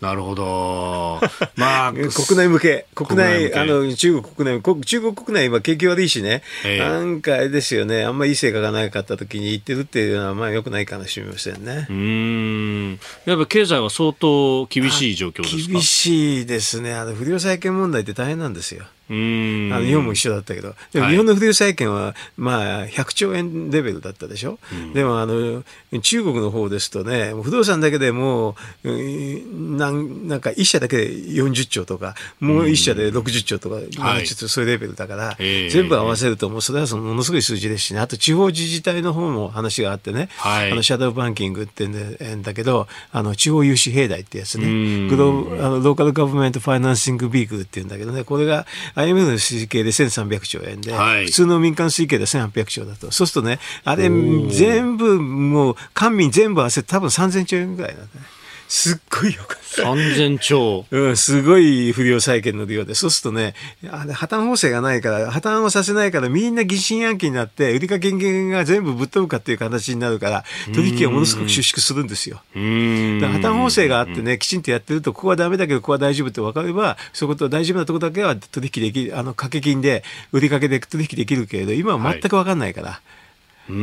[0.00, 1.20] なるほど。
[1.56, 2.06] まあ、 国
[2.38, 11.86] 内向け、国内、あの、中国国内、中国国内は景気悪いしね、えー、なんかあれですよね、あんまりいい成果がなかった時に行ってるっていうのは、まあ、よくないかもしれませんね。
[11.90, 13.00] うん。
[13.24, 15.72] やっぱ経済は相当厳しい状況ですか？
[15.72, 16.94] 厳しいですね。
[16.94, 18.84] あの、不良債権問題って大変なんですよ。
[19.10, 19.12] あ
[19.80, 25.64] の日本も一緒だったけど、でも日本の不動債権は、まあ、100兆円レベルだったでしょ、うん、でもあの
[26.02, 28.54] 中国の方ですとね、不動産だけでも
[28.84, 28.88] う
[29.76, 41.92] なんなんか1社だけで40兆とか、もう1社で60兆とか、うん、ちょっとそういうレベルだから、はい、全部合わせると、もうそれはそのものすごい数字ですしね、あと地方自治体の方も話があってね、はい、あのシャドーバンキングって言
[42.32, 45.28] うんだけど、あの地方融資平台ってやつね、グロ
[45.64, 48.66] あの local government financing vehicle って言うんだけどね、これが
[48.98, 53.12] IMF の推計で1300兆円で、はい、普通の民間推計で1800兆だと。
[53.12, 54.10] そうするとね、あれ
[54.50, 58.08] 全部もう官民全部合わせて多分3000兆円ぐらいだね。
[58.68, 59.82] すっごいよかった。
[59.82, 60.84] 3000兆。
[60.90, 62.94] うん、すごい不良債権の量で。
[62.94, 63.54] そうするとね、
[63.90, 70.44] あれ破綻法制がないから、破綻をさせないからみんな疑心暗鬼になって、売りかけ金が全部ぶっ飛ぶかっていう形になるから、
[70.74, 72.42] 取引がものすごく収縮するんですよ。
[72.52, 82.88] 破綻法制があってね、きちんとやってると、ここはダメだけど、ここは大丈夫って分かれば、そういうこと大丈夫なところだけは取引できる、あの、掛け金で、売りかけで取引できるけれど、今は全く分かんないから。
[82.90, 83.17] はい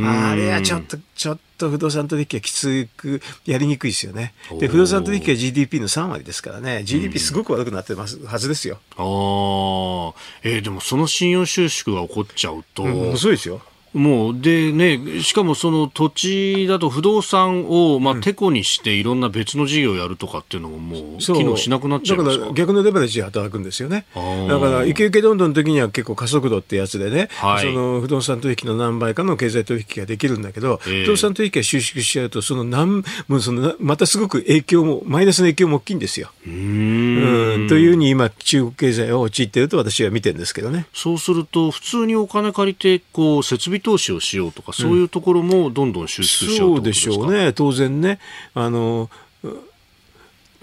[0.04, 4.34] あれはちょっと、ちょっと不動産取引はきつく、やりにくいですよね。
[4.58, 8.80] で、不動産取引は GDP の3割ですからね、GDP すごく悪くなってますはずですよ。
[8.96, 12.82] ああ、えー、でもその信用収縮が起こっちゃうと。
[12.82, 13.62] うん、そうですよ。
[13.96, 24.04] もうでね、しかもその土地だと不動産をまあてこにしていろんな別の事業をやるとかっていうのももう機能しなくなっちゃうだから逆のレバレッジで働くんですよね。
[24.14, 36.30] だからイケイケどんどんの時には結構加速度ってやつでね、はい、その不動産取引の何倍かの経済取引ができるんだけど、えー、不動産取引が収縮しちゃうとその何もうそのまたすごく影響もマイナスの影響も大きいんですよ。
[36.46, 37.66] うん。
[37.68, 40.86] というふうに今中国経済を陥っていると私は見てるんですけどね。
[40.92, 48.18] そうすると普通にお金借りてこう設備投資をしようとか、そういうところもどんどん収縮しようそうでしょうね、当然ね。
[48.52, 49.08] あの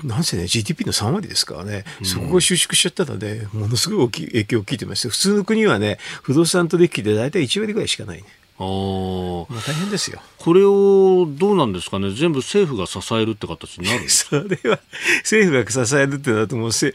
[0.03, 8.25] なんせね、GDP の3割ですからね、そこが収縮しちゃったので、ものすごい大きい影響を聞いてます普通の国はね、不動産取引で大体1割ぐらいしかないね。
[8.59, 10.21] あまあ大変ですよ。
[10.43, 14.09] これをどうなんですかね、全部政府が支えるって形になる？
[14.11, 14.79] それは
[15.19, 16.93] 政府が支えるってなると、もうせ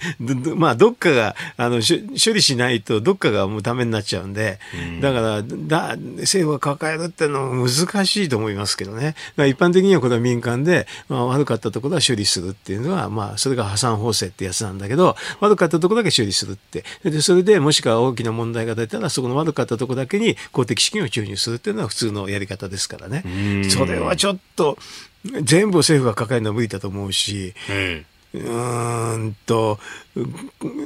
[0.55, 23.23] まあ、どっかがあの処理しないと、どっかがもうダメになっちゃうんで、うん、だからだ、政府が抱えるっていうのは難しいと思いますけどね、一般的にはこれは民間で、まあ、悪かったところは処理するっていうのは、まあ、それが破産法制ってやつなんだけど、悪かったところだけ処理するって、でそれでもしくは大きな問題が出たら、そこの悪かったところだけに公的資金を注入するっていうのは普通のやり方ですからね。
[23.70, 24.78] それはちょっと、
[25.43, 27.55] 全部政府が抱えるのは無理だと思うし、
[28.34, 29.78] うんと、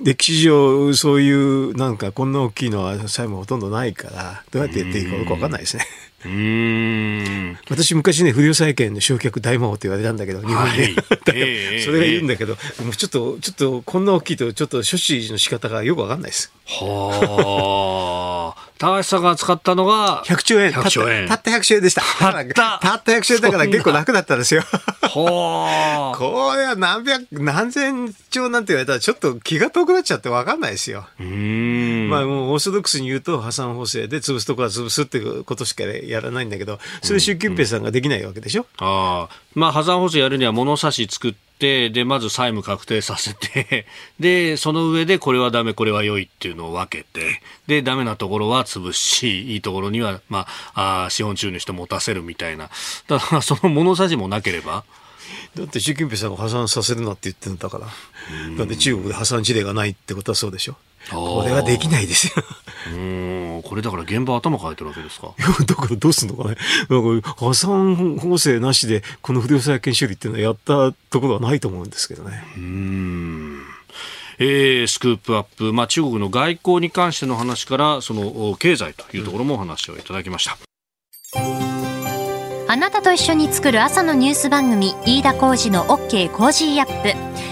[0.05, 5.87] 歴史上、そういう、なんか、こんな大きいのは債務ほとんどないから、どうやってやっていいかよく分かんないですね。
[6.25, 10.95] うん 私、昔ね、不良債権の焼却大魔王って言われたんだけど、日本で。
[11.75, 16.53] はい、それが言うんだけど、もうちょっと、ちょっと、こんな大きいと、ちょっと処置の仕方がよくわかんないです。
[16.65, 18.72] はあ。
[18.83, 20.73] 高橋さんが使ったのが100兆円。
[20.73, 21.29] 100兆円。
[21.29, 22.03] たった100兆円でした。
[22.19, 24.63] たった たった100兆円だから結構楽だったんですよ。
[25.03, 26.19] はあ。
[26.19, 31.07] これは何百、何千兆なんて言われたらちょっと気が遠くなっちゃって分かんないですよ。
[31.21, 32.09] うん。
[32.11, 38.67] まあもうオーソドックスに言うと破産法制で潰すとこは潰すってことしかやらないんだけど、それ習近平さんができないわけでしょ。
[38.81, 39.29] うんうん、ああ。
[39.55, 43.87] まあ破産法制やるには物差し作って、で、まず債務確定させて、
[44.19, 52.71] で、その上でこれはダメ、これは良いっていうのを分けて、で、ダメなところは潰し、いいところには、まあ、あ資本注入して持たせるみたいな。
[53.07, 54.85] だから、その物差しもなければ、
[55.55, 57.87] だって習近平さんが破産させるなって言ってるんだから。
[58.57, 60.77] だって中国で破産事例がないってことはそうでしょ。
[61.11, 62.33] これはできないですよ。
[62.93, 65.29] うん、これだから現場頭変えてるわけですか？
[65.39, 66.57] いや、だからどうすんのかね。
[66.89, 72.45] なんか破産法制なしで、この不動産権処理っていうのはやったところはないと思うんですけどね。
[72.57, 73.63] うん。
[74.39, 80.57] えー、スクープアップ、まあ、中国の外交に関しての話からその経済というところもお話をいただきました。
[82.69, 87.52] あなたと一緒に作る朝のニュース番組飯田浩二の OK コージーアップ